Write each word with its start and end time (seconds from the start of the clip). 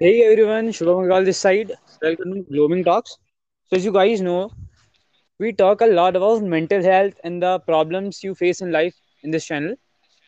Hey 0.00 0.22
everyone, 0.22 0.68
Shubham 0.68 0.98
Agarwal 1.04 1.24
this 1.24 1.38
side. 1.38 1.72
Welcome 2.00 2.32
to 2.34 2.42
Gloaming 2.52 2.84
Talks. 2.84 3.18
So 3.66 3.76
as 3.76 3.84
you 3.84 3.92
guys 3.92 4.20
know, 4.20 4.52
we 5.40 5.52
talk 5.52 5.80
a 5.80 5.86
lot 5.86 6.14
about 6.14 6.42
mental 6.42 6.82
health 6.82 7.14
and 7.24 7.42
the 7.42 7.58
problems 7.60 8.22
you 8.22 8.34
face 8.36 8.60
in 8.60 8.70
life 8.70 8.94
in 9.24 9.32
this 9.32 9.44
channel 9.44 9.74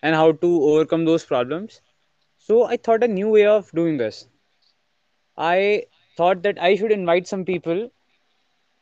and 0.03 0.17
how 0.17 0.33
to 0.33 0.63
overcome 0.71 1.05
those 1.05 1.25
problems. 1.25 1.81
So 2.39 2.65
I 2.65 2.79
thought 2.79 3.05
a 3.05 3.09
new 3.09 3.29
way 3.29 3.47
of 3.47 3.71
doing 3.73 3.97
this. 3.97 4.27
I 5.37 5.85
thought 6.17 6.43
that 6.43 6.61
I 6.61 6.75
should 6.77 6.91
invite 6.93 7.29
some 7.29 7.45
people 7.45 7.91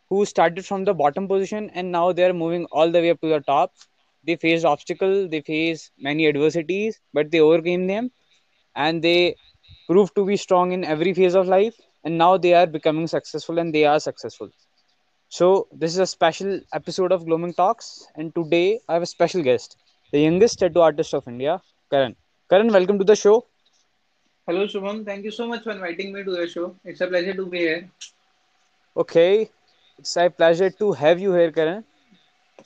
who 0.08 0.24
started 0.24 0.64
from 0.64 0.84
the 0.84 0.94
bottom 0.94 1.28
position 1.28 1.70
and 1.74 1.92
now 1.92 2.12
they're 2.12 2.32
moving 2.32 2.64
all 2.72 2.90
the 2.90 3.00
way 3.00 3.10
up 3.10 3.20
to 3.20 3.28
the 3.28 3.40
top. 3.40 3.74
They 4.24 4.36
faced 4.36 4.64
obstacles, 4.64 5.28
they 5.30 5.42
faced 5.42 5.92
many 5.98 6.26
adversities, 6.28 7.00
but 7.12 7.30
they 7.30 7.40
overcame 7.40 7.86
them 7.86 8.10
and 8.74 9.02
they 9.02 9.36
proved 9.87 10.13
to 10.15 10.25
be 10.25 10.35
strong 10.37 10.71
in 10.71 10.83
every 10.83 11.13
phase 11.13 11.35
of 11.35 11.47
life 11.47 11.75
and 12.03 12.17
now 12.17 12.37
they 12.37 12.53
are 12.53 12.67
becoming 12.67 13.07
successful 13.07 13.59
and 13.59 13.73
they 13.73 13.83
are 13.85 13.99
successful 13.99 14.49
so 15.29 15.67
this 15.71 15.91
is 15.93 15.99
a 15.99 16.07
special 16.15 16.59
episode 16.79 17.11
of 17.11 17.25
gloaming 17.25 17.53
talks 17.61 17.89
and 18.15 18.33
today 18.39 18.79
i 18.89 18.93
have 18.93 19.01
a 19.09 19.11
special 19.15 19.41
guest 19.49 19.77
the 20.13 20.21
youngest 20.27 20.59
tattoo 20.63 20.85
artist 20.89 21.13
of 21.19 21.27
india 21.35 21.55
karan 21.95 22.15
karan 22.49 22.71
welcome 22.79 22.99
to 23.03 23.09
the 23.13 23.19
show 23.25 23.37
Hello, 24.47 24.65
Shubham. 24.65 25.05
Thank 25.05 25.23
you 25.23 25.31
so 25.31 25.47
much 25.47 25.63
for 25.63 25.71
inviting 25.71 26.11
me 26.13 26.23
to 26.23 26.31
your 26.31 26.47
show. 26.47 26.75
It's 26.83 27.01
a 27.01 27.07
pleasure 27.07 27.33
to 27.33 27.45
be 27.45 27.59
here. 27.59 27.89
okay 28.95 29.49
it's 29.99 30.15
a 30.17 30.29
pleasure 30.29 30.69
to 30.69 30.91
have 31.01 31.19
you 31.19 31.33
here 31.33 31.51
karan 31.51 31.83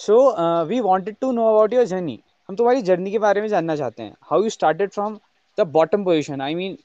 so 0.05 0.17
uh, 0.43 0.65
we 0.65 0.81
wanted 0.81 1.19
to 1.21 1.31
know 1.37 1.47
about 1.55 1.71
your 1.77 1.85
journey 1.93 2.17
हम 2.49 2.55
तुम्हारी 2.55 2.81
journey 2.89 3.11
के 3.11 3.19
बारे 3.19 3.41
में 3.41 3.47
जानना 3.49 3.75
चाहते 3.75 4.03
हैं 4.03 4.13
how 4.29 4.43
you 4.43 4.49
started 4.55 4.91
from 4.91 5.17
the 5.59 5.61
bottom 5.77 6.03
position 6.03 6.41
I 6.41 6.55
mean 6.55 6.77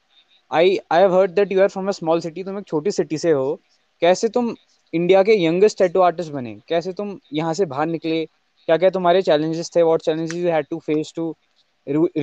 I 0.52 0.78
I 0.92 1.02
have 1.02 1.16
heard 1.16 1.32
that 1.32 1.52
you 1.52 1.62
are 1.62 1.68
from 1.70 1.88
a 1.88 1.92
small 1.92 2.22
city 2.22 2.44
तुम 2.44 2.58
एक 2.60 2.68
छोटी 2.68 2.92
सिटी 2.92 3.18
से 3.18 3.32
हो। 3.32 3.60
कैसे 4.02 4.30
तुम 4.30 4.56
इंडिया 4.94 5.24
के 5.24 5.44
यंगेस्ट 5.44 5.78
टैटू 5.80 6.02
आर्टिस्ट 6.02 6.32
बने? 6.32 6.58
कैसे 6.68 6.94
तुम 6.94 7.20
यहाँ 7.34 7.54
से 7.54 7.66
बाहर 7.66 7.86
निकले? 7.88 8.26
क्या 8.26 8.78
क्या 8.78 8.90
तुम्हारे 8.90 9.22
चैलेंजेस 9.22 9.72
थे? 9.76 9.84
What 9.84 10.02
challenges 10.02 10.38
you 10.38 10.50
had 10.52 10.66
to 10.70 10.80
face 10.86 11.14
to 11.16 11.36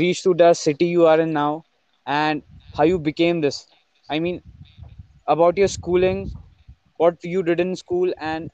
reach 0.01 0.19
to 0.23 0.33
the 0.41 0.49
city 0.61 0.87
you 0.87 1.05
are 1.11 1.19
in 1.21 1.31
now? 1.35 1.51
And 2.07 2.43
how 2.79 2.85
you 2.89 2.99
became 3.05 3.39
this? 3.45 3.59
I 4.09 4.19
mean, 4.25 4.41
about 5.35 5.61
your 5.61 5.69
schooling, 5.75 6.19
what 7.03 7.25
you 7.25 7.43
did 7.43 7.63
in 7.65 7.71
school 7.83 8.13
and 8.31 8.51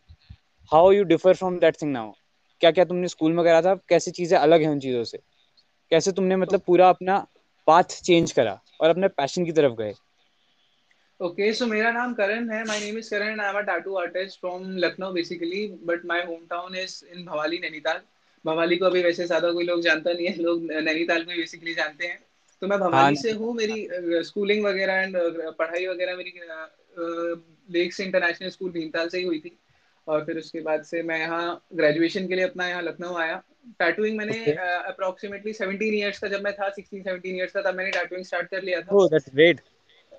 how 0.72 0.82
you 0.96 1.08
differ 1.12 1.34
from 1.40 1.56
that 1.64 1.80
thing 1.80 1.96
क्या 2.60 2.70
क्या 2.70 2.84
तुमने 2.84 3.08
school 3.08 3.32
में 3.32 3.44
करा 3.44 3.62
था? 3.62 3.74
कैसी 3.88 4.10
चीज़ें 4.10 4.38
अलग 4.38 4.62
हैं 4.62 4.68
उन 4.68 4.78
चीज़ों 4.80 5.02
से? 5.04 5.18
कैसे 5.90 6.12
तुमने 6.12 6.36
मतलब 6.36 6.60
पूरा 6.66 6.88
अपना 6.88 7.16
पाथ 7.66 8.00
चेंज 8.04 8.32
करा 8.32 8.58
और 8.80 8.90
अपने 8.90 9.08
पैशन 9.20 9.44
की 9.44 9.52
तरफ़ 9.52 9.74
गए 9.78 9.94
Okay, 11.20 11.48
so 11.52 11.66
मेरा 11.68 11.90
नाम 11.92 12.12
करण 12.14 12.48
है. 12.50 12.64
My 12.66 12.76
name 12.80 12.96
is 12.98 13.08
Karan 13.08 13.32
and 13.32 13.42
I'm 13.42 13.56
a 13.56 13.64
tattoo 13.64 13.96
artist 14.02 14.40
from 14.40 14.62
Lucknow 14.84 15.12
basically, 15.12 15.60
but 15.90 16.04
my 16.04 16.20
hometown 16.22 16.76
is 16.82 16.94
in 17.14 17.24
Bhowali 17.26 17.58
Nainital. 17.60 18.00
Bhowali 18.44 18.76
को 18.76 18.86
अभी 18.86 19.02
वैसे 19.02 19.26
ज़्यादा 19.26 19.50
कोई 19.52 19.64
लोग 19.64 19.80
जानता 19.82 20.12
नहीं 20.12 20.26
है, 20.26 20.34
लोग 20.36 20.62
नैनीताल 20.82 21.24
को 21.24 21.36
बेसिकली 21.36 21.74
जानते 21.74 22.06
हैं. 22.06 22.18
तो 22.62 22.66
मैं 22.66 22.78
हाँ 22.92 23.10
भवाली 23.10 23.16
से 23.16 23.32
हूँ. 23.32 23.54
मेरी 23.54 23.88
स्कूलिंग 24.24 24.64
वगैरह 24.64 24.94
एंड 25.02 25.16
पढ़ाई 25.58 25.86
वगैरह 25.86 26.16
मेरी 26.16 26.32
लेक्स 27.78 28.00
इंटरनेशनल 28.00 28.48
स्कूल 28.50 28.70
भीमताल 28.70 29.08
से 29.08 29.18
ही 29.18 29.24
हुई 29.24 29.38
थी. 29.40 29.56
और 30.06 30.24
फिर 30.24 30.38
उसके 30.38 30.60
बाद 30.60 30.82
से 30.84 31.02
मैं 31.02 31.18
यहाँ 31.18 31.62
ग्रेजुएशन 31.74 32.26
के 32.28 32.34
लिए 32.34 32.44
अपना 32.44 32.68
यहाँ 32.68 32.82
लखनऊ 32.82 33.16
आया। 33.16 33.42
टैटूइंग 33.78 34.16
मैंने. 34.18 34.38
अप्रोक्सीमेटली 34.52 35.52
17 35.54 35.94
इयर्स 35.94 36.18
का 36.18 36.28
जब 36.28 36.44
मैं 36.44 36.52
था 36.52 36.70
16 36.74 37.02
17 37.04 37.34
इयर्स 37.34 37.52
का 37.52 37.62
तब 37.62 37.76
मैंने 37.76 37.90
टैटूइंग 37.90 38.24
स्टार्ट 38.24 38.50
कर 38.50 38.62
लिया 38.62 38.80
था। 38.80 38.96
Oh 38.96 39.08
that's 39.12 39.34
great. 39.34 39.60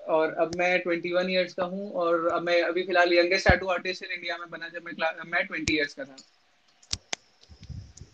और 0.08 0.32
अब 0.42 0.54
मैं 0.56 0.70
21 0.84 1.28
इयर्स 1.30 1.54
का 1.54 1.64
हूँ 1.64 1.90
और 1.92 2.28
अब 2.28 2.42
मैं 2.42 2.62
अभी 2.62 2.82
फ़िलहाल 2.82 3.12
youngest 3.14 3.48
tattoo 3.48 3.66
artist 3.68 4.04
in 4.04 4.10
India 4.10 4.36
में 4.38 4.48
बना 4.50 4.68
जब 4.68 4.82
मैं 4.84 4.92
मैं 5.30 5.46
20 5.48 5.70
इयर्स 5.70 5.94
का 5.94 6.04
था। 6.04 6.16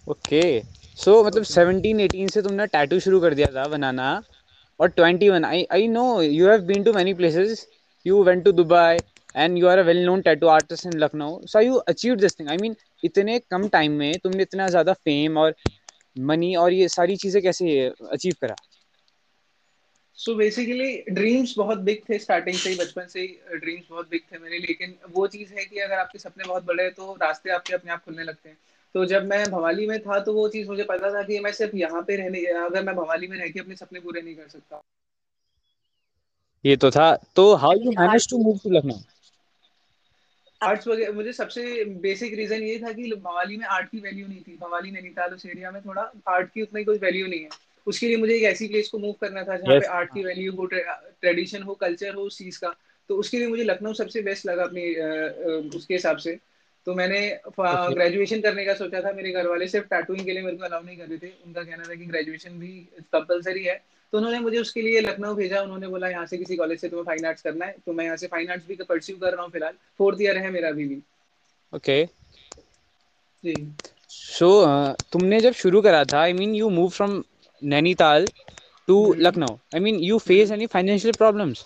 ओके 0.08 0.42
सो 0.96 1.22
मतलब 1.24 1.44
17 1.44 2.00
18 2.00 2.30
से 2.30 2.42
तुमने 2.42 2.66
टैटू 2.66 2.98
शुरू 3.00 3.20
कर 3.20 3.34
दिया 3.34 3.46
था 3.54 3.64
बनाना 3.68 4.10
और 4.80 4.90
21 4.90 5.44
I 5.44 5.66
I 5.72 5.88
know 5.88 6.04
you 6.22 6.48
have 6.48 6.60
been 6.66 6.84
to 6.84 6.92
many 6.92 7.14
places 7.14 7.66
you 8.06 8.22
went 8.24 8.44
to 8.44 8.52
Dubai 8.52 8.98
and 9.38 9.58
you 9.58 9.66
are 9.68 9.78
a 9.78 9.82
well 9.82 10.04
known 10.04 10.20
tattoo 10.22 10.46
artist 10.48 10.86
in 10.86 10.98
Lucknow 10.98 11.40
so 11.46 11.60
you 11.60 11.74
achieve 11.88 12.14
this 12.16 12.38
thing 12.40 12.48
I 12.48 12.56
mean 12.58 12.76
इतने 13.02 13.38
कम 13.50 13.68
time 13.68 13.92
में 13.94 14.12
तुमने 14.18 14.42
इतना 14.42 14.68
ज़्यादा 14.68 14.92
fame 14.94 15.38
और 15.38 15.54
money 16.16 16.54
और 16.56 16.72
ये 16.72 16.88
सारी 16.90 17.16
चीज़ें 17.16 17.42
कैसे 17.42 17.78
अचीव 17.86 18.34
करा? 18.40 18.54
सो 20.18 20.34
बेसिकली 20.34 20.96
ड्रीम्स 21.10 21.54
बहुत 21.58 21.78
बिग 21.80 21.98
थे 22.08 22.18
स्टार्टिंग 22.18 22.56
से 22.56 22.70
ही 22.70 22.76
बचपन 22.76 23.06
से 23.08 23.20
ही 23.20 23.58
ड्रीम्स 23.58 23.84
बहुत 23.90 24.08
बिग 24.10 24.20
थे 24.32 24.38
मेरे। 24.38 24.58
लेकिन 24.58 24.94
वो 25.10 25.26
चीज़ 25.26 25.52
है 25.54 25.64
कि 25.64 25.78
अगर 25.78 25.98
आपके 25.98 26.18
सपने 26.18 26.44
बहुत 26.44 26.64
बड़े 26.64 26.82
हैं 26.82 26.92
तो 26.92 27.12
रास्ते 27.22 27.50
आपके 27.50 27.74
अपने 27.74 27.92
आप 27.92 28.04
खुलने 28.04 28.24
लगते 28.24 28.48
हैं। 28.48 28.56
तो 28.94 29.04
जब 29.04 29.26
मैं 29.26 29.44
भवाली 29.50 29.86
में 29.86 29.98
था 30.00 30.18
तो 30.20 30.32
वो 30.34 30.48
चीज़ 30.48 30.68
मुझे 30.68 30.84
पता 30.84 31.10
था 31.14 31.22
कि 31.22 31.38
मैं 31.40 31.52
सिर्फ़ 31.52 31.76
यहाँ 31.76 32.02
पे 32.02 32.16
रहने 32.16 32.44
अगर 32.62 32.82
मैं 32.84 32.94
भवाली 32.96 33.26
में 33.26 33.36
रह 33.38 33.48
के 33.48 33.60
अपने 33.60 33.76
सपने 33.76 34.00
पूरे 34.00 34.22
नहीं 34.22 34.34
कर 34.34 34.48
सकता। 34.48 34.80
ये 36.64 36.76
तो 36.76 36.90
था। 36.90 37.14
तो 37.36 37.54
how 37.56 37.72
you 37.74 37.90
manage 37.92 38.28
to 38.30 38.38
move 38.38 38.58
to 38.64 38.70
Lucknow 38.70 38.98
arts 40.62 40.88
वगैरह 40.88 41.12
मुझे 41.12 41.32
सबसे 41.32 41.84
बेसिक 41.84 42.34
रीजन 42.34 42.62
ये 42.62 42.78
था 42.78 42.92
कि 42.92 43.10
भवाली 43.14 43.56
में 43.56 43.66
आर्ट 43.66 43.90
की 43.90 43.98
वैल्यू 43.98 44.26
नहीं 44.28 44.40
थी। 44.40 44.56
भवाली 44.60 44.90
नैनीताल 44.90 45.34
उस 45.34 45.46
एरिया 45.46 45.70
में 45.70 45.80
थोड़ा 45.82 46.02
आर्ट 46.28 46.50
की 46.52 46.62
उतनी 46.62 46.84
कोई 46.84 46.98
वैल्यू 46.98 47.26
नहीं 47.26 47.40
है। 47.40 47.48
उसके 47.86 48.08
लिए 48.08 48.16
मुझे 48.16 48.34
एक 48.34 48.42
ऐसी 48.42 48.68
प्लेस 48.68 48.88
को 48.88 48.98
मूव 48.98 49.12
करना 49.12 49.42
था 49.42 49.56
जहाँ 49.56 49.74
yes. 49.74 49.80
पे 49.80 49.86
आर्ट 49.86 50.14
की 50.14 50.24
वैल्यू 50.24 50.52
हो 50.52 50.66
ट्रेडिशन 50.66 51.62
हो 51.62 51.74
कल्चर 51.74 52.14
हो 52.14 52.22
उस 52.22 52.38
चीज़ 52.38 52.60
का। 52.60 52.74
तो 53.08 53.16
उसके 53.16 53.38
लिए 53.38 53.48
मुझे 53.48 53.64
लखनऊ 53.64 53.92
सबसे 53.92 54.22
बेस्ट 54.22 54.46
लगा 54.46 54.64
अपनी 54.64 54.94
उसके 55.76 55.94
हिसाब 55.94 56.16
से। 56.16 56.38
तो 56.86 56.94
मैंने 56.94 57.20
ग्रेजुएशन 57.58 58.40
करने 58.40 58.64
का 58.64 58.74
सोचा 58.74 59.00
था 59.02 59.12
मेरे 59.12 59.30
घर 59.32 59.46
वाले 59.48 59.68
सिर्फ़ 59.68 59.86
टैटूइंग 59.88 60.24
के 60.26 60.32
लिए 60.32 60.42
मेरे 60.42 60.56
को 60.56 60.64
अलाउ 60.64 60.82
नहीं 60.82 60.96
कर 60.96 61.06
रहे 61.06 61.18
थे। 61.18 61.32
उनका 61.46 61.62
कहना 61.62 61.84
था 61.84 61.94
कि 61.94 62.06
ग्रेजुएशन 62.06 62.58
भी 62.58 62.72
कंपलसरी 63.12 63.64
है। 63.64 63.76
तो 64.12 64.18
उन्होंने 64.18 64.38
मुझे 64.40 64.58
उसके 64.58 64.82
लिए 64.82 65.00
लखनऊ 65.00 65.34
भेजा। 65.34 65.60
उन्होंने 65.62 65.88
बोला 65.88 66.08
यहाँ 66.08 66.26
से 66.26 66.38
किसी 66.38 66.56
कॉलेज 66.56 66.80
से 66.80 66.88
तुम्हें 66.88 67.04
फाइन 67.06 67.26
आर्ट्स 67.26 67.42
करना 67.42 67.66
है। 67.66 67.76
तो 67.86 67.92
मैं 67.92 68.04
यहाँ 68.04 68.16
से 68.16 68.26
फाइन 68.26 68.50
आर्ट्स 68.50 68.66
भी 68.66 68.76
परस्यू 68.84 69.16
कर 69.16 69.32
रहा 69.32 69.42
हूँ 69.42 69.50
फ़िलहाल। 69.52 69.74
फोर्थ 69.98 70.20
ईयर 70.22 70.38
है 70.38 70.50
मेरा 70.50 70.68
अभी 70.68 70.86
भी। 70.88 71.00
ओके। 71.72 72.04
जी। 73.44 73.54
सो 74.10 74.48
तुमने 75.12 75.40
जब 75.40 75.52
शुरू 75.54 75.80
करा 75.82 76.04
था 76.12 76.20
I 76.20 76.32
mean 76.32 76.54
you 76.54 76.68
move 76.70 76.88
from 76.90 77.22
Nainital 77.62 78.26
to 78.88 78.96
Lucknow. 79.18 79.54
I 79.74 79.80
mean 79.80 79.98
you 80.00 80.18
face 80.20 80.50
any 80.50 80.66
financial 80.68 81.14
problems 81.14 81.64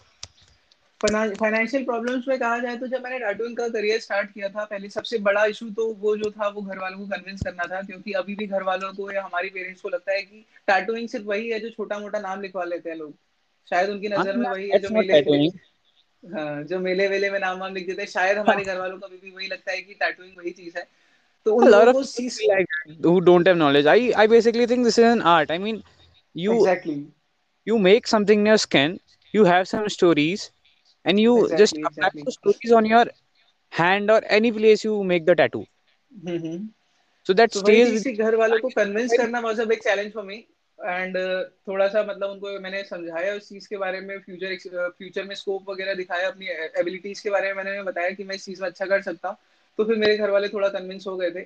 financial 1.02 1.84
problems 1.84 2.28
में 2.28 2.38
कहा 2.38 2.58
जाए 2.58 2.76
तो 2.76 2.86
जब 2.86 3.02
मैंने 3.02 3.18
टैटूइंग 3.18 3.56
का 3.56 3.68
करियर 3.68 4.00
स्टार्ट 4.00 4.32
किया 4.32 4.48
था 4.48 4.64
पहले 4.64 4.88
सबसे 4.88 5.18
बड़ा 5.18 5.44
इशू 5.44 5.70
तो 5.70 5.86
वो 5.94 6.16
जो 6.16 6.30
था 6.30 6.48
वो 6.48 6.62
घर 6.62 6.78
वालों 6.78 6.98
को 6.98 7.06
कन्विंस 7.06 7.40
करना 7.42 7.64
था 7.64 7.82
क्योंकि 7.82 8.12
अभी 8.12 8.34
भी 8.34 8.46
घर 8.46 8.62
वालों 8.62 8.92
को 8.92 9.10
या 9.12 9.22
हमारे 9.22 9.48
पेरेंट्स 9.48 9.80
को 9.80 9.88
लगता 9.88 10.12
है 10.12 10.22
कि 10.22 10.44
टैटूइंग 10.66 11.08
सिर्फ़ 11.08 11.26
वही 11.26 11.48
है 11.50 11.60
जो 11.60 11.70
छोटा 11.70 11.98
मोटा 11.98 12.18
नाम 12.18 12.40
लिखवा 12.40 12.64
लेते 12.64 12.90
हैं 12.90 12.96
लोग। 12.96 13.14
शायद 13.70 13.90
उनकी 13.90 14.08
नज़र 14.08 14.36
में 14.36 14.50
वही 14.50 14.68
है 14.68 14.78
जो 14.78 14.88
मेले 14.88 15.48
हाँ 16.34 16.62
जो 16.62 16.78
मेले 16.78 17.08
वेले 17.08 17.30
में 17.30 17.38
नाम 17.40 17.58
वाम 17.58 17.74
लिख 17.74 17.86
देते 17.86 18.02
हैं। 18.02 18.08
शायद 18.08 18.38
हमारे 18.38 18.64
घर 18.64 18.78
वालों 18.78 18.98
को 18.98 19.06
अभी 19.06 19.16
भी 19.16 19.30
वही 19.30 19.46
लगता 19.46 19.72
है 19.72 19.82
कि 19.82 19.94
टैटूइंग 19.94 20.38
वही 20.38 20.50
चीज़ 20.50 20.78
है। 20.78 20.86
तो 21.44 21.54
उन 21.54 21.68
लोगों 21.68 21.92
को 21.92 22.04
चीज़ 22.04 22.40
who 23.02 23.20
don't 23.20 23.46
have 23.46 23.56
knowledge. 23.56 23.86
I 23.86 24.12
i 24.16 24.26
basically 24.26 24.66
think 24.66 24.84
this 24.84 24.98
is 24.98 25.04
an 25.04 25.22
art. 25.22 25.50
I 25.50 25.58
mean 25.58 25.82
you 26.34 26.52
exactly. 26.52 27.06
you 27.66 27.78
make 27.78 28.06
something 28.06 28.40
in 28.40 28.46
your 28.46 28.58
skin 28.58 29.00
you 29.34 29.44
have 29.44 29.68
some 29.68 29.88
stories 29.88 30.50
and 31.04 31.20
you 31.20 31.34
exactly, 31.34 31.56
just 31.56 31.76
apply 31.76 32.08
exactly. 32.08 32.30
stories 32.30 32.72
on 32.72 32.84
your 32.84 33.06
hand 33.72 34.10
or 34.10 34.22
any 34.24 34.52
place 34.52 34.84
you 34.84 35.02
make 35.04 35.26
the 35.26 35.34
tattoo. 35.34 35.66
Hmm 36.10 36.68
so 37.26 37.32
that 37.32 37.52
तो 37.52 37.60
stays 37.60 38.06
घर 38.18 38.34
वालों 38.34 38.58
को 38.58 38.68
convince 38.68 39.16
करना 39.16 39.40
was 39.40 39.60
a 39.60 39.64
big 39.64 39.80
challenge 39.80 40.12
for 40.12 40.24
me 40.24 40.36
and 40.78 41.16
थोड़ा 41.68 41.86
सा 41.88 42.02
मतलब 42.02 42.30
उनको 42.30 42.58
मैंने 42.60 42.82
समझाया 42.84 43.34
उस 43.34 43.48
चीज़ 43.48 43.68
के 43.68 43.76
बारे 43.76 44.00
में 44.00 44.18
फ्यूचर 44.18 44.56
फ्यूचर 44.98 45.24
में 45.24 45.34
स्कोप 45.34 45.70
वगैरह 45.70 45.94
दिखाया 45.94 46.28
अपनी 46.28 46.46
एबिलिटीज 46.80 47.20
के 47.20 47.30
बारे 47.30 47.52
में 47.52 47.64
मैंने 47.64 47.82
बताया 47.82 48.10
कि 48.10 48.24
मैं 48.24 48.34
इस 48.34 48.44
चीज़ 48.44 48.62
में 48.62 48.68
अच्छा 48.68 48.86
कर 48.86 49.02
सकता। 49.02 49.28
हूँ 49.28 49.36
तो 49.78 49.84
फिर 49.84 49.96
मेरे 49.96 50.16
घर 50.16 50.30
वाले 50.30 50.48
थोड़ा 50.48 50.68
कन्विंस 50.68 51.06
हो 51.06 51.16
गए 51.16 51.30
थे। 51.30 51.44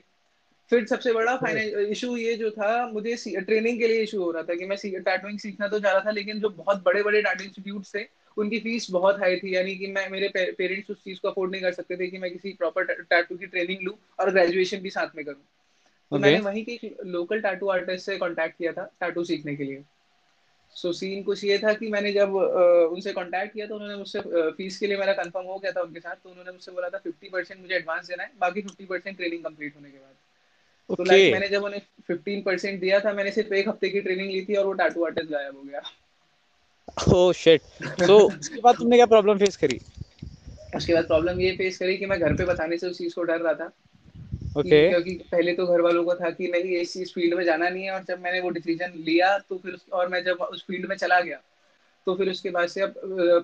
फिर 0.71 0.87
सबसे 0.87 1.13
बड़ा 1.13 1.37
फाइनेंस 1.37 1.75
इशू 1.89 2.17
ये 2.17 2.35
जो 2.35 2.51
था 2.51 2.87
मुझे 2.93 3.17
ट्रेनिंग 3.41 3.79
के 3.79 3.89
लिए 3.89 4.03
इशू 4.03 4.23
हो 4.23 4.31
रहा 4.31 4.43
था 4.43 4.55
कि 4.55 4.67
मैं 4.67 4.79
टैटूइंग 5.03 5.39
सीखना 5.39 5.69
तो 5.69 5.81
चाह 5.81 5.93
रहा 5.93 6.01
था 6.01 6.11
लेकिन 6.11 6.41
जो 6.41 6.49
बहुत 6.49 6.83
बड़े 6.83 7.03
बड़े 7.03 7.23
टैटू 7.23 7.45
इंस्टीट्यूट 7.45 7.85
थे 7.95 8.03
उनकी 8.37 8.59
फ़ीस 8.61 8.91
बहुत 8.91 9.19
हाई 9.21 9.37
थी 9.37 9.55
यानी 9.55 9.77
कि 9.77 9.87
मैं 9.87 10.09
मेरे 10.11 10.29
पेरेंट्स 10.37 10.91
उस 10.91 11.03
चीज़ 11.05 11.21
को 11.21 11.29
अफोर्ड 11.29 11.53
नहीं 11.53 11.63
कर 11.63 11.73
सकते 11.73 11.97
थे 11.97 12.07
कि 12.07 12.19
मैं 12.19 12.31
किसी 12.33 12.53
प्रॉपर 12.53 12.93
टैटू 13.03 13.37
की 13.37 13.47
ट्रेनिंग 13.47 13.83
लूँ 13.83 13.95
और 14.21 14.31
ग्रेजुएशन 14.31 14.81
भी 14.81 14.91
साथ 14.91 15.17
में 15.17 15.25
करूँ 15.25 15.37
तो 15.37 16.17
okay. 16.17 16.23
मैंने 16.23 16.41
वहीं 16.41 16.65
के 16.65 16.95
लोकल 17.05 17.41
टैटू 17.41 17.69
आर्टिस्ट 17.69 18.07
से 18.07 18.17
कांटेक्ट 18.19 18.59
किया 18.59 18.73
था 18.73 18.91
टैटू 19.01 19.25
सीखने 19.25 19.57
के 19.57 19.65
लिए 19.65 19.83
सो 20.77 20.89
so, 20.89 20.95
सीन 20.95 21.23
कुछ 21.23 21.45
ये 21.45 21.59
था 21.59 21.73
कि 21.73 21.89
मैंने 21.91 22.13
जब 22.13 22.33
uh, 22.33 22.93
उनसे 22.95 23.13
कांटेक्ट 23.13 23.53
किया 23.55 23.67
तो 23.67 23.75
उन्होंने 23.75 23.97
मुझसे 23.97 24.21
फ़ीस 24.53 24.79
के 24.79 24.87
लिए 24.87 24.97
मेरा 24.99 25.13
कंफर्म 25.13 25.47
हो 25.47 25.59
गया 25.59 25.73
था 25.73 25.83
उनके 25.83 26.01
साथ 26.01 26.15
तो 26.15 26.31
उन्होंने 26.31 26.53
मुझसे 26.53 26.73
बोला 26.73 26.89
था 26.89 26.99
फिफ्टी 26.99 27.29
परसेंट 27.29 27.61
मुझे 27.61 27.75
एडवांस 27.75 28.07
देना 28.07 28.23
है 28.23 28.31
बाकी 28.41 28.63
फिफ्टी 28.63 28.85
परसेंट 28.85 29.17
ट्रेनिंग 29.17 29.45
कंप्लीट 29.45 29.77
होने 29.77 29.91
के 29.91 29.99
बाद 29.99 30.15
okay. 30.91 30.97
तो 30.97 31.05
लाइक 31.05 31.33
मैंने 31.33 31.49
जब 31.49 31.65
उन्हें 31.65 31.81
फिफ्टीन 32.09 32.43
परसेंट 32.43 32.81
दिया 32.81 33.01
था 33.01 33.13
मैंने 33.13 33.31
सिर्फ़ 33.31 33.55
एक 33.55 33.69
हफ़्ते 33.69 33.89
की 33.89 34.01
ट्रेनिंग 34.01 34.31
ली 34.31 34.45
थी 34.45 34.55
और 34.55 34.67
वो 34.67 34.73
टैटू 34.83 35.05
आर्टिस्ट 35.05 35.31
गायब 35.31 35.57
हो 35.57 35.63
गया 35.63 35.83
ओह 37.13 37.33
शिट 37.33 37.63
सो 38.03 38.19
उसके 38.19 38.61
बाद 38.61 38.77
तुमने 38.77 38.97
क्या 38.97 39.07
प्रॉब्लम 39.07 39.39
फेस 39.39 39.57
करी? 39.57 39.81
उसके 40.77 40.95
बाद 40.95 41.07
प्रॉब्लम 41.07 41.41
ये 41.41 41.51
फेस 41.57 41.79
करी 41.79 41.97
कि 41.97 42.07
मैं 42.07 42.19
घर 42.21 42.35
पे 42.35 42.45
बताने 42.45 42.79
से 42.79 42.89
उस 42.89 42.99
चीज़ 42.99 43.15
को 43.15 43.23
डर 43.23 43.41
रहा 43.41 43.55
था। 43.55 43.71
ओके 44.57 44.71
कि 44.71 44.89
क्योंकि 44.89 45.15
पहले 45.33 45.53
तो 45.53 45.67
घर 45.67 45.81
वालों 45.81 46.05
को 46.05 46.15
था 46.15 46.31
कि 46.31 46.49
नहीं 46.49 46.77
इस 46.77 46.93
चीज़ 46.93 47.13
फ़ील्ड 47.13 47.35
में 47.35 47.45
जाना 47.45 47.69
नहीं 47.69 47.85
है 47.85 47.91
और 47.91 48.05
जब 48.05 48.21
मैंने 48.21 48.41
वो 48.41 48.51
डिसीज़न 48.51 48.93
लिया 48.97 49.37
तो 49.39 49.59
फिर 49.59 49.77
और 49.93 50.09
मैं 50.09 50.23
जब 50.25 50.37
उस 50.43 50.65
फ़ील्ड 50.67 50.89
में 50.89 50.97
चला 50.97 51.21
गया 51.21 51.41
तो 52.07 52.15
फिर 52.15 52.31
उसके 52.31 52.51
बाद 52.51 52.69
से 52.69 52.81
अब 52.81 52.95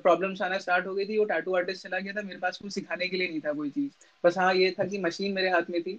प्रॉब्लम्स 0.02 0.42
आना 0.42 0.58
स्टार्ट 0.58 0.86
हो 0.86 0.94
गई 0.94 1.04
थी। 1.04 1.18
वो 1.18 1.24
टैटू 1.24 1.54
आर्टिस्ट 1.56 1.82
चला 1.82 1.98
गया 1.98 2.12
था। 2.12 2.22
मेरे 2.22 2.38
पास 2.38 2.58
कुछ 2.58 2.72
सिखाने 2.72 3.06
के 3.08 3.16
लिए 3.16 3.28
नहीं 3.28 3.40
था 3.40 3.52
कोई 3.52 3.70
चीज़। 3.70 3.90
बस 4.24 4.38
हाँ 4.38 4.54
ये 4.54 4.70
था 4.70 4.84
कि 4.84 4.98
मशीन 4.98 5.32
मेरे 5.32 5.48
हाथ 5.50 5.70
में 5.70 5.80
थी। 5.82 5.98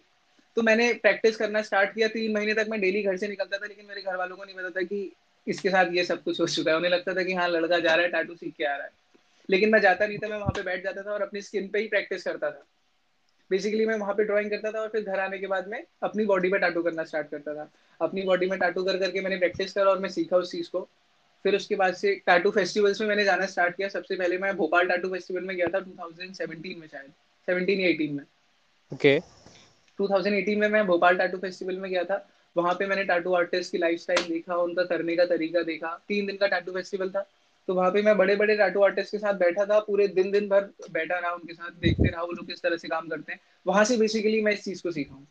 तो 0.58 0.62
मैंने 0.62 0.92
प्रैक्टिस 0.94 1.36
करना 1.36 1.62
स्टार्ट 1.62 1.94
किया। 1.96 2.08
तीन 2.08 2.34
महीने 2.34 2.54
तक 2.54 2.68
मैं 2.70 2.80
डेली 2.82 3.02
घर 3.04 3.18
से 3.18 3.28
निकलता 3.28 3.58
था 3.58 3.68
लेकिन 3.68 3.86
मेरे 3.86 4.02
घर 4.02 4.16
वालों 4.16 4.36
को 4.38 4.44
नहीं 4.44 4.56
पता 4.56 4.70
था 4.70 4.82
कि 4.82 5.12
इसके 5.48 5.70
साथ 5.70 5.86
ये 5.92 6.04
सब 6.04 6.24
कुछ 6.24 6.42
हो 6.42 6.48
चुका 6.48 6.72
है। 6.72 6.78
उन्हें 6.78 6.92
लगता 6.92 7.14
था 7.14 7.24
कि 7.24 7.34
हाँ 7.34 7.50
लड़का 7.50 7.80
जा 7.80 7.94
रहा 7.94 8.06
है 8.06 8.12
टैटू 8.12 8.36
सीख 8.36 8.54
के 8.56 8.64
आ 8.64 8.76
रहा 8.76 8.86
है। 8.86 8.92
लेकिन 9.50 9.70
मैं 9.70 9.80
जाता 9.82 10.08
नहीं 10.08 10.18
था 10.18 10.28
मैं 10.28 10.38
वहाँ 10.38 10.52
पे 10.56 10.62
बैठ 10.62 10.84
जाता 10.84 11.02
था 11.02 11.12
और 11.12 11.22
अपनी 11.22 11.42
स्किन 11.42 11.68
पे 11.68 11.80
ही 11.80 11.88
प्रैक्टिस 11.88 12.24
करता 12.24 12.52
था। 12.52 12.66
बेसिकली 13.50 13.86
मैं 13.86 13.98
वहाँ 13.98 14.14
पे 14.14 14.24
ड्राइंग 14.24 14.50
करता 14.50 14.72
था 14.72 14.80
और 14.80 14.88
फिर 14.88 15.02
घर 15.02 15.20
आने 15.20 15.38
के 15.38 15.48
बाद 15.48 15.68
में 15.68 15.84
अपनी 16.04 16.26
बॉडी 16.26 16.50
पे 16.50 16.60
टाटू 16.60 16.84
करना 16.84 17.04
स्टार्ट 17.04 17.30
करता 17.30 17.56
था। 17.56 17.72
अपनी 18.02 18.22
बॉडी 18.22 18.46
में 18.46 18.60
टाटू 18.60 18.84
कर 18.84 18.98
करके 18.98 19.22
मैंने 19.22 19.38
प्रैक्टिस 19.38 19.74
करा 19.74 19.86
और 19.86 20.00
मैं 20.00 20.10
सीखा 20.10 20.38
उस 20.38 20.52
चीज़ 20.52 20.70
को। 20.70 20.90
फिर 21.44 21.56
उसके 21.56 21.76
बाद 21.76 21.94
से 21.94 22.16
टाटू 22.26 22.52
फेस्टिवल्स 22.52 23.02
में 23.02 23.08
मैंने 23.08 23.24
जाना 23.24 23.46
स्टार्ट 23.46 23.76
किया। 23.76 23.88
सबसे 23.88 24.16
पहले 24.16 24.38
मैं 24.38 24.58
भोपाल 24.58 24.88
टाटू 24.88 25.10
फेस्टिवल 25.10 25.42
में 25.42 25.56
गया 25.56 25.68
था 25.68 25.80
2017 25.80 26.80
में 26.80 26.88
शायद। 26.88 27.12
17 27.48 27.80
या 27.80 27.90
18 27.90 28.14
में 28.14 28.24
ओके 28.94 29.20
okay. 29.20 29.28
2018 29.98 30.58
में 30.58 30.68
मैं 30.68 30.86
भोपाल 30.86 31.18
टाटू 31.18 31.38
फेस्टिवल 31.38 31.78
में 31.78 31.92
गया 31.92 32.04
था। 32.04 32.33
वहाँ 32.56 32.74
पे 32.74 32.86
मैंने 32.88 33.04
टाटू 33.04 33.34
आर्टिस्ट 33.34 33.72
की 33.72 33.78
लाइफस्टाइल 33.78 34.22
देखा 34.24 34.56
उनका 34.58 34.84
करने 34.86 35.16
का 35.16 35.26
तरीका 35.26 35.62
देखा। 35.64 35.88
तीन 36.08 36.26
दिन 36.26 36.38
का 36.38 36.48
टाटू 36.48 36.72
फेस्टिवल 36.72 37.10
था। 37.10 37.26
तो 37.68 37.74
वहाँ 37.74 37.92
पे 37.92 38.02
मैं 38.02 38.16
बड़े 38.18 38.36
बड़े 38.36 38.56
टाटू 38.58 38.82
आर्टिस्ट 38.84 39.12
के 39.12 39.18
साथ 39.18 39.34
बैठा 39.34 39.66
था 39.66 39.80
पूरे 39.82 40.08
दिन 40.10 40.32
दिन 40.32 40.48
भर 40.50 40.70
बैठा 40.92 41.20
रहा 41.20 41.32
उनके 41.32 41.54
साथ 41.54 41.72
देखते 41.82 42.10
रहा 42.10 42.22
वो 42.22 42.32
लोग 42.32 42.48
किस 42.48 42.62
तरह 42.62 42.78
से 42.78 42.88
काम 42.88 43.08
करते 43.10 43.34
हैं। 43.34 43.40
वहाँ 43.66 43.84
से 43.86 43.98
बेसिकली 43.98 44.42
मैं 44.42 44.54
इस 44.54 44.64
चीज़ 44.64 44.82
को 44.84 44.92
सीखा 44.92 45.14
हूँ। 45.16 45.28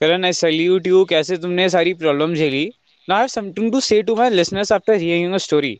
करण 0.00 0.24
आई 0.24 0.32
सैल्यूट 0.34 0.86
यू 0.86 1.04
कैसे 1.04 1.36
तुमने 1.36 1.68
सारी 1.70 1.94
प्रॉब्लम 1.94 2.34
झेली? 2.34 2.64
Now 3.08 3.16
I 3.16 3.20
have 3.20 3.28
something 3.28 3.72
to 3.72 3.80
say 3.80 4.02
to 4.02 4.16
my 4.16 4.30
listeners 4.30 4.72
after 4.72 4.94
hearing 4.94 5.34
a 5.34 5.38
story 5.38 5.78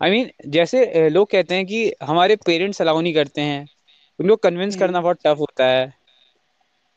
I 0.00 0.10
mean 0.10 0.30
जैसे 0.48 1.08
लोग 1.10 1.30
कहते 1.30 1.54
हैं 1.54 1.66
कि 1.66 1.92
हमारे 2.02 2.36
पेरेंट्स 2.36 2.80
अलाउ 2.82 3.00
नहीं 3.00 3.14
करते 3.14 3.40
हैं। 3.40 3.66
उनको 4.18 4.36
कन्विंस 4.38 4.76
करना 4.76 5.00
बहुत 5.00 5.18
टफ 5.24 5.36
होता 5.40 5.66
है। 5.66 5.92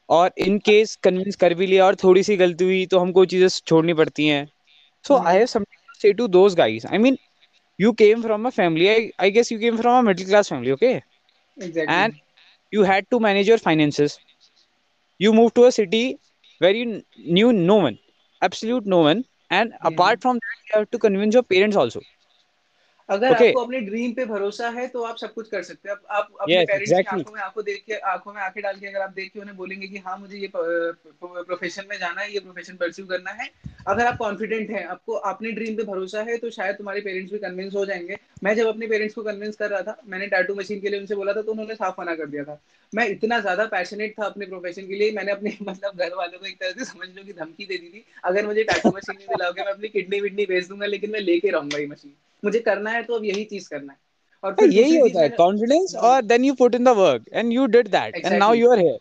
और 0.10 0.32
इन 0.38 0.58
केस 0.66 0.96
कन्विंस 1.04 1.36
कर 1.36 1.54
भी 1.54 1.68
लिया 1.68 1.86
और 1.86 1.96
थोड़ी 2.04 2.24
सी 2.24 2.36
गलती 2.38 2.66
हुई 2.66 2.86
तो 2.86 3.00
हमको 3.00 3.26
चीज़ें 3.26 3.48
छोड़नी 3.48 3.94
पड़ती 3.94 4.28
हैं। 4.28 4.46
So 5.06 5.18
I 5.18 5.38
have 5.38 5.46
something 5.46 5.88
to 5.88 6.00
say 6.02 6.14
to 6.14 6.28
those 6.28 6.56
guys 6.56 6.86
I 6.86 6.98
mean 6.98 7.18
you 7.80 7.92
came 7.92 8.22
from 8.22 8.46
a 8.48 8.50
family 8.50 8.88
I 9.22 9.32
guess 9.32 9.52
you 9.52 9.60
came 9.60 9.78
from 9.78 9.98
a 9.98 10.02
middle 10.02 10.26
class 10.26 10.50
family 10.50 10.72
okay 10.72 10.92
and 11.58 12.14
you 12.74 12.84
had 12.84 13.06
to 13.12 13.20
manage 13.20 13.50
your 13.50 13.58
finances 13.58 14.20
you 15.20 15.34
move 15.34 15.50
to 15.56 15.62
a 15.62 15.70
city 15.70 16.06
where 16.62 16.76
you 16.76 16.86
knew 17.34 17.52
no 17.52 17.80
one 17.82 17.98
absolute 18.42 18.88
no 18.88 19.04
one 19.04 19.24
and 19.52 19.74
apart 19.86 20.22
from 20.22 20.38
that 20.38 20.70
you 20.70 20.78
have 20.78 20.86
to 20.92 20.98
convince 20.98 21.36
your 21.36 21.44
parents 21.50 21.78
also 21.78 22.02
अगर 23.10 23.34
okay. 23.34 23.48
आपको 23.48 23.62
अपने 23.62 23.80
dream 23.80 24.14
पे 24.14 24.26
भरोसा 24.26 24.70
है 24.70 24.88
तो 24.88 25.02
आप 25.02 25.18
सब 25.18 25.34
कुछ 25.34 25.50
कर 25.50 25.62
सकते 25.64 25.90
हैं 25.90 25.96
आप, 25.96 26.04
आप 26.10 26.30
अपने 26.42 26.56
yes, 26.56 26.68
पेरेंट्स 26.68 26.92
exactly. 26.92 27.10
की 27.10 27.20
आँखों 27.20 27.32
में 27.32 27.42
आँखों 27.42 27.64
देख 27.64 27.84
के 27.88 27.98
आँखों 28.06 28.34
में 28.34 28.42
आँखें 28.42 28.62
डाल 28.64 28.80
के 28.80 28.88
अगर 28.88 29.02
आप 29.02 29.10
देख 29.10 29.32
के 29.34 29.40
उन्हें 29.40 29.56
बोलेंगे 29.58 29.88
कि 29.88 29.98
हाँ 29.98 30.18
मुझे 30.18 30.38
ये 30.38 30.50
प्रोफेशन 30.56 31.84
में 31.90 31.98
जाना 32.00 32.22
है 32.22 32.34
ये 32.34 32.40
प्रोफेशन 32.40 32.76
परस्यू 32.76 33.06
करना 33.06 33.32
है 33.32 33.50
अगर 33.88 34.06
आप 34.06 34.18
कॉन्फिडेंट 34.18 34.70
हैं 34.70 34.86
आपको 34.86 35.14
अपने 35.14 35.52
ड्रीम 35.52 35.76
पे 35.76 35.84
भरोसा 35.84 36.22
है 36.22 36.38
तो 36.38 36.50
शायद 36.50 36.76
तुम्हारे 36.76 37.02
पेरेंट्स 37.02 37.32
भी 37.34 37.40
कन्विंस 37.40 37.76
हो 37.76 37.86
जाएँगे 37.86 38.18
मैं 38.44 38.56
जब 38.56 38.68
अपने 38.68 38.88
पेरेंट्स 38.88 39.16
को 39.16 39.24
कन्विंस 39.24 39.56
कर 39.56 39.70
रहा 39.70 39.82
था 39.82 39.98
मैंने 40.06 40.28
टैटू 40.28 40.56
मशीन 40.56 40.82
के 40.82 40.90
लिए 40.90 41.00
उनसे 41.00 41.16
बोला 41.16 41.34
था 41.34 41.42
तो 41.42 41.52
उन्होंने 41.52 41.76
साफ़ 41.76 42.02
मना 42.02 42.16
कर 42.16 42.26
दिया 42.26 42.44
था 42.44 42.60
मैं 42.94 43.08
इतना 43.08 43.40
ज़्यादा 43.40 43.66
पैशनेट 43.66 44.20
था 44.20 44.26
अपने 44.26 44.46
प्रोफेशन 44.46 44.88
के 44.88 44.96
लिए 44.96 45.12
मैंने 45.12 45.32
अपने 45.32 45.58
मतलब 45.70 45.98
घर 45.98 46.14
वालों 46.16 46.40
को 46.40 46.46
एक 46.46 46.60
तरह 46.60 46.72
से 46.72 46.86
समझ 46.86 47.10
लो 47.10 47.24
की 47.24 47.34
धमकी 47.34 47.66
दे 47.66 47.78
दी 47.78 47.90
थी 47.90 48.06
अगर 48.24 48.46
मुझे 48.46 48.64
टैटू 48.64 48.90
मशीन 48.90 49.18
नहीं 49.18 49.28
दिलाओगे 49.28 49.62
मैं 49.62 49.74
अपनी 49.74 49.90
किडनी 49.90 50.20
विडनी 50.20 50.46
बेच 50.46 50.68
दूँगा 50.68 50.86
लेकिन 50.86 51.12
मैं 51.12 51.20
लेके 51.22 51.50
रहूँगा 51.50 51.78
ये 51.78 51.88
मशीन 51.88 52.16
मुझे 52.44 52.60
करना 52.62 52.92
है 52.92 53.04
तो 53.04 53.16
अब 53.16 53.26
यही 53.26 53.44
चीज़ 53.46 53.70
करना 53.70 53.94
है। 53.94 54.00
और 54.44 54.54
फिर 54.54 54.70
यही 54.72 54.98
होता 54.98 55.22
है 55.22 55.30
कॉन्फिडेंस 55.38 55.96
और 55.98 56.22
then 56.24 56.46
you 56.46 56.54
put 56.56 56.76
in 56.76 56.84
the 56.84 56.98
work 56.98 57.26
and 57.34 57.54
you 57.54 57.66
did 57.68 57.88
that 57.90 58.16
and 58.16 58.34
now 58.34 58.54
you 58.54 58.72
are 58.72 58.80
here 58.80 59.00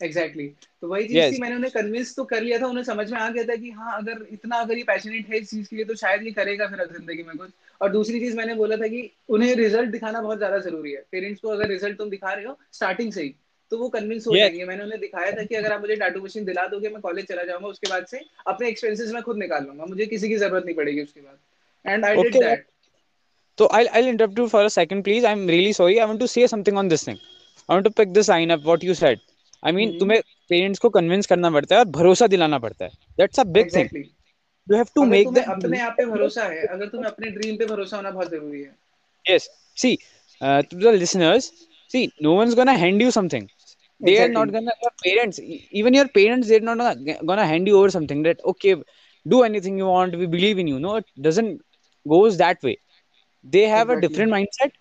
exactly 0.00 0.46
तो 0.82 0.88
वही 0.88 1.04
चीज़ 1.04 1.16
yes. 1.16 1.32
थी 1.32 1.40
मैंने 1.40 1.54
उन्हें 1.56 1.70
कन्विंस 1.72 2.14
तो 2.16 2.24
कर 2.24 2.42
लिया 2.42 2.58
था 2.58 2.66
उन्हें 2.66 2.84
समझ 2.84 3.10
में 3.12 3.18
आ 3.18 3.28
गया 3.30 3.44
था 3.44 3.56
कि 3.56 3.70
हाँ 3.70 3.96
अगर 3.98 4.26
इतना 4.32 4.56
अगर 4.56 4.78
ये 4.78 4.84
पैशनेट 4.84 5.28
है 5.30 5.38
इस 5.38 5.50
चीज़ 5.50 5.68
के 5.68 5.76
लिए 5.76 5.84
तो 5.84 5.94
शायद 5.94 6.22
ये 6.22 6.30
करेगा 6.32 6.66
फिर 6.66 6.84
ज़िंदगी 6.86 7.22
में 7.22 7.36
कुछ। 7.36 7.50
और 7.80 7.90
दूसरी 7.92 8.20
चीज़ 8.20 8.36
मैंने 8.36 8.54
बोला 8.54 8.76
था 8.76 8.86
कि 8.88 9.10
उन्हें 9.28 9.54
रिज़ल्ट 9.56 9.90
दिखाना 9.90 10.20
बहुत 10.20 10.38
ज़्यादा 10.38 10.58
ज़रूरी 10.60 10.92
है। 10.92 11.04
पेरेंट्स 11.12 11.40
को 11.40 11.48
अगर 11.48 11.68
रिज़ल्ट 11.68 11.98
तुम 11.98 12.10
दिखा 12.10 12.32
रहे 12.32 12.44
हो 12.44 12.56
स्टार्टिंग 12.72 13.12
से 13.12 13.22
ही 13.22 13.34
तो 13.72 13.78
वो 13.78 13.88
कन्विंस 13.88 14.26
हो 14.26 14.32
yes. 14.32 14.40
जाएँगे। 14.40 14.64
मैंने 14.64 14.84
उन्हें 14.84 15.00
दिखाया 15.00 15.32
था 15.32 15.44
कि 15.44 15.54
अगर 15.54 15.72
आप 15.72 15.80
मुझे 15.80 15.96
टाटू 15.96 16.20
मशीन 16.20 16.44
दिला 16.44 16.66
दोगे 16.66 16.88
मैं 16.88 17.00
कॉलेज 17.00 17.26
चला 17.26 17.44
जाऊँगा 17.44 17.68
उसके 17.68 17.90
बाद 17.90 18.06
से 18.06 18.20
अपने 18.46 18.68
एक्सपेंसेस 18.68 19.12
में 19.12 19.22
खुद 19.22 19.38
निकाल 19.38 19.64
लूँगा 19.64 19.84
मुझे 19.84 20.06
किसी 20.06 20.28
की 20.28 20.36
ज़रूरत 20.36 20.64
नहीं 20.64 20.76
पड़ेगी 20.76 21.02
उसके 21.02 21.20
बाद। 21.20 21.38
And 21.86 22.04
I 22.04 22.22
did 22.22 22.36
that 22.36 22.66
So 23.58 23.66
I'll, 23.76 23.88
I'll 23.92 24.06
interrupt 24.06 24.38
you 24.40 24.48
for 24.48 24.60
a 24.66 24.70
second, 24.70 25.02
please. 25.06 25.24
I'm 25.30 25.40
really 25.46 25.72
sorry. 25.78 25.96
I 26.00 26.04
want 26.10 26.20
to 26.20 26.28
say 26.34 26.46
something 26.52 26.78
on 26.82 26.88
this 26.88 27.02
thing. 27.08 27.18
I 27.68 27.74
want 27.74 27.84
to 27.84 27.90
pick 27.90 28.14
the 28.14 28.22
sign 28.28 28.52
up 28.54 28.62
what 28.68 28.82
you 28.82 28.94
said. 29.00 29.20
I 29.62 29.72
mean, 29.78 29.90
mm-hmm. 29.90 29.98
तुम्हें 29.98 30.20
parents 30.48 30.78
को 30.84 30.88
convince 30.90 31.26
करना 31.32 31.50
पड़ता 31.56 31.74
है 31.74 31.80
और 31.80 31.88
भरोसा 31.96 32.26
दिलाना 32.34 32.58
पड़ता 32.58 32.84
है 32.84 32.90
that's 33.18 33.40
a 33.40 33.44
big 33.56 33.74
thing 33.74 33.96
you 33.96 34.76
have 34.76 34.86
to 34.94 35.04
make 35.10 35.28
them 35.38 35.50
अपने 35.52 35.80
आप 35.88 35.94
पे 35.98 36.06
भरोसा 36.12 36.44
है 36.52 36.66
अगर 36.66 36.88
तुम्हें 36.94 37.10
अपने 37.10 37.30
ड्रीम 37.30 37.56
पे 37.56 37.66
भरोसा 37.72 37.96
होना 37.96 38.10
बहुत 38.10 38.30
ज़रूरी 38.30 38.60
है 38.60 39.34
yes 39.34 39.48
see 39.82 39.96
to 40.42 40.78
the 40.78 40.94
listeners 41.04 41.52
see 41.92 42.00
no 42.24 42.32
one's 42.38 42.54
gonna 42.58 42.74
hand 42.80 43.02
you 43.02 43.12
something 43.14 43.46
they 44.00 44.12
exactly. 44.12 44.24
are 44.24 44.34
not 44.34 44.50
gonna 44.56 44.74
your 44.82 44.92
parents 45.06 45.40
even 45.78 45.96
your 45.98 46.04
parents 46.18 46.50
they're 46.50 46.66
not 46.68 47.00
gonna 47.30 47.46
hand 47.52 47.70
you 47.70 47.78
over 47.78 47.88
something 47.94 48.20
that 48.26 48.44
okay 48.52 48.74
do 49.26 49.40
anything 49.46 49.80
you 49.82 49.88
want 49.94 50.14
we 50.20 50.28
believe 50.34 50.60
in 50.64 50.70
you 50.72 50.78
no 50.84 50.92
it 51.00 51.08
doesn't 51.26 51.56
goes 52.07 52.37
that 52.37 52.61
way 52.63 52.77
they 53.43 53.63
have 53.63 53.89
exactly. 53.89 53.97
a 53.97 54.07
different 54.07 54.31
mindset 54.31 54.71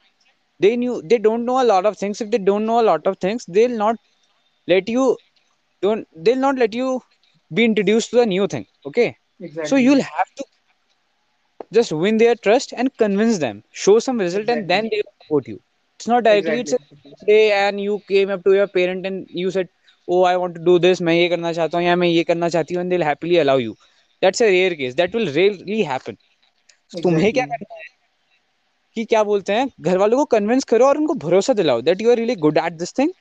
they 0.61 0.77
knew 0.77 1.01
they 1.05 1.19
don't 1.19 1.45
know 1.45 1.61
a 1.63 1.69
lot 1.73 1.87
of 1.87 1.97
things 1.97 2.21
if 2.21 2.31
they 2.31 2.39
don't 2.39 2.67
know 2.67 2.81
a 2.81 2.87
lot 2.91 3.07
of 3.07 3.19
things 3.19 3.45
they'll 3.49 3.79
not 3.85 3.97
let 4.67 4.89
you 4.89 5.17
don't 5.83 6.07
they'll 6.25 6.45
not 6.49 6.57
let 6.57 6.75
you 6.75 7.01
be 7.53 7.65
introduced 7.65 8.11
to 8.11 8.21
a 8.21 8.27
new 8.27 8.47
thing 8.47 8.67
okay 8.87 9.17
exactly. 9.41 9.69
so 9.69 9.77
you'll 9.77 10.07
have 10.17 10.31
to 10.37 10.45
just 11.73 11.93
win 11.93 12.17
their 12.19 12.35
trust 12.35 12.73
and 12.77 12.91
convince 12.97 13.39
them 13.39 13.63
show 13.73 13.99
some 13.99 14.19
result 14.19 14.43
exactly. 14.43 14.61
and 14.61 14.71
then 14.71 14.89
they'll 14.91 15.11
support 15.23 15.49
you 15.49 15.59
it's 15.97 16.07
not 16.09 16.25
directly 16.25 16.61
exactly. 16.61 17.11
it's 17.13 17.23
a 17.23 17.27
day 17.27 17.53
and 17.53 17.81
you 17.81 18.01
came 18.09 18.31
up 18.31 18.45
to 18.45 18.55
your 18.55 18.67
parent 18.67 19.07
and 19.07 19.27
you 19.31 19.51
said 19.51 19.69
oh 20.09 20.23
i 20.25 20.37
want 20.37 20.55
to 20.55 20.65
do 20.71 20.79
this 20.79 21.01
मैं 21.09 21.15
ये 21.15 21.29
करना 21.29 21.53
चाहता 21.59 21.79
हूँ 21.79 21.87
या 21.87 21.97
मैं 21.97 22.09
ये 22.09 22.25
करना 22.31 22.49
चाहती 22.57 22.75
हूँ 22.75 22.83
and 22.83 22.93
they'll 22.93 23.09
happily 23.11 23.39
allow 23.45 23.57
you 23.65 23.77
that's 24.23 24.41
a 24.47 24.51
rare 24.57 24.75
case 24.83 24.95
that 25.03 25.15
will 25.19 25.31
really 25.39 25.83
happen 25.93 26.19
Exactly. 26.90 27.04
तुम्हें 27.04 27.34
क्या 27.34 27.46
करना 27.46 27.76
है? 27.76 27.82
कि 28.96 29.06
क्या 29.06 29.24
बोलते 29.24 29.54
हैं 29.54 29.70
घर 29.82 29.98
वालों 29.98 30.18
को 30.18 30.26
कन्विंस 30.26 30.64
करो 30.64 30.86
और 30.86 30.98
उनको 30.98 31.14
भरोसा 31.14 31.54
दिलाओ 31.54 31.82
that 31.82 32.02
you 32.02 32.10
are 32.12 32.16
really 32.16 32.36
good 32.36 32.58
at 32.58 32.74
this 32.74 32.94
thing 33.00 33.12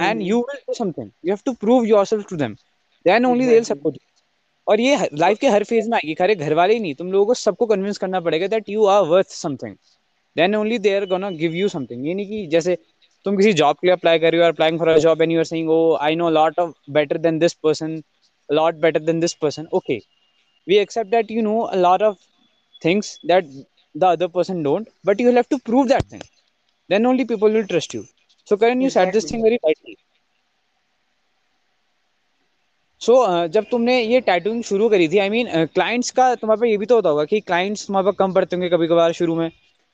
and 0.00 0.22
you 0.22 0.38
will 0.40 0.58
do 0.58 0.74
something 0.74 1.10
you 1.24 1.32
have 1.32 1.38
to 1.44 1.52
prove 1.52 1.84
yourself 1.84 2.28
to 2.30 2.36
them 2.36 2.54
then 3.06 3.26
only 3.26 3.46
they 3.46 3.54
will 3.54 3.64
support 3.64 3.96
you 3.96 4.06
और 4.68 4.80
ये 4.80 5.08
लाइफ 5.14 5.38
के 5.38 5.48
हर 5.48 5.64
फ़ेज़ 5.64 5.88
में 5.88 5.96
आएगी। 5.96 6.14
खरे 6.14 6.34
घर 6.34 6.54
वाले 6.54 6.74
ही 6.74 6.80
नहीं 6.80 6.94
तुम 6.94 7.12
लोगों 7.12 7.26
को 7.26 7.34
सबको 7.34 7.66
कन्विंस 7.66 7.98
करना 7.98 8.20
पड़ेगा 8.20 8.46
that 8.46 8.68
you 8.68 8.84
are 8.86 9.02
worth 9.02 9.28
something 9.28 9.76
then 10.36 10.54
only 10.54 10.78
they 10.78 10.94
are 10.96 11.06
gonna 11.06 11.30
give 11.30 11.54
you 11.54 11.68
something 11.68 12.06
ये 12.06 12.14
नहीं 12.14 12.26
कि 12.26 12.46
जैसे 12.46 12.76
तुम 13.24 13.36
किसी 13.36 13.52
जॉब 13.52 13.76
के 13.76 13.86
लिए 13.86 13.92
अप्लाई 13.92 14.18
कर 14.18 14.30
रही 14.30 14.40
हो 14.40 14.44
और 14.44 14.52
applying 14.52 14.78
for 14.78 14.88
a 14.88 14.98
job 14.98 15.22
and 15.22 15.32
you 15.32 15.38
are 15.38 15.44
saying 15.44 15.70
oh 15.70 15.96
I 16.00 16.16
know 16.16 16.30
lot 16.30 16.58
of 16.58 16.72
better 16.90 17.18
than 17.18 17.38
this 17.38 17.54
person 17.62 18.02
lot 18.48 18.74
better 18.74 19.00
than 19.00 19.20
this 19.20 19.34
person 19.34 19.68
okay 19.72 19.98
we 20.66 20.78
accept 20.78 21.10
that 21.12 21.30
you 21.34 21.42
know 21.44 21.60
a 21.74 21.76
lot 21.82 22.02
of 22.06 22.16
things 22.80 23.18
that 23.24 23.44
the 23.94 24.06
other 24.06 24.28
person 24.28 24.62
don't 24.62 24.88
but 25.04 25.20
you 25.20 25.26
will 25.28 25.40
have 25.42 25.48
to 25.48 25.58
prove 25.70 25.88
that 25.88 26.04
thing 26.04 26.22
then 26.90 27.06
only 27.06 27.24
people 27.24 27.50
will 27.50 27.66
trust 27.72 27.94
you 27.94 28.04
so 28.48 28.56
Karan 28.56 28.80
you 28.80 28.86
exactly. 28.86 29.04
said 29.04 29.14
this 29.14 29.30
thing 29.30 29.42
very 29.42 29.58
tightly 29.66 29.96
so 33.00 33.12
so, 33.12 33.30
uh, 33.30 33.46
जब 33.46 33.66
तुमने 33.70 34.00
ये 34.02 34.20
tattooing 34.20 34.62
शुरू 34.64 34.88
करी 34.88 35.08
थी 35.08 35.18
I 35.18 35.28
mean 35.30 35.48
clients 35.74 36.10
का 36.10 36.34
तुम्हारे 36.34 36.60
पे 36.60 36.70
ये 36.70 36.76
भी 36.76 36.86
तो 36.86 36.94
होता 36.94 37.08
होगा 37.08 37.24
कि 37.24 37.40
क्लाइंट्स 37.40 37.86
तुम्हारे 37.86 38.10
पे 38.10 38.16
कम 38.18 38.32
पड़ते 38.34 38.56
होंगे 38.56 38.68
कभी 38.70 38.86
कभार 38.88 39.12
शुरू 39.18 39.34
में 39.34 39.50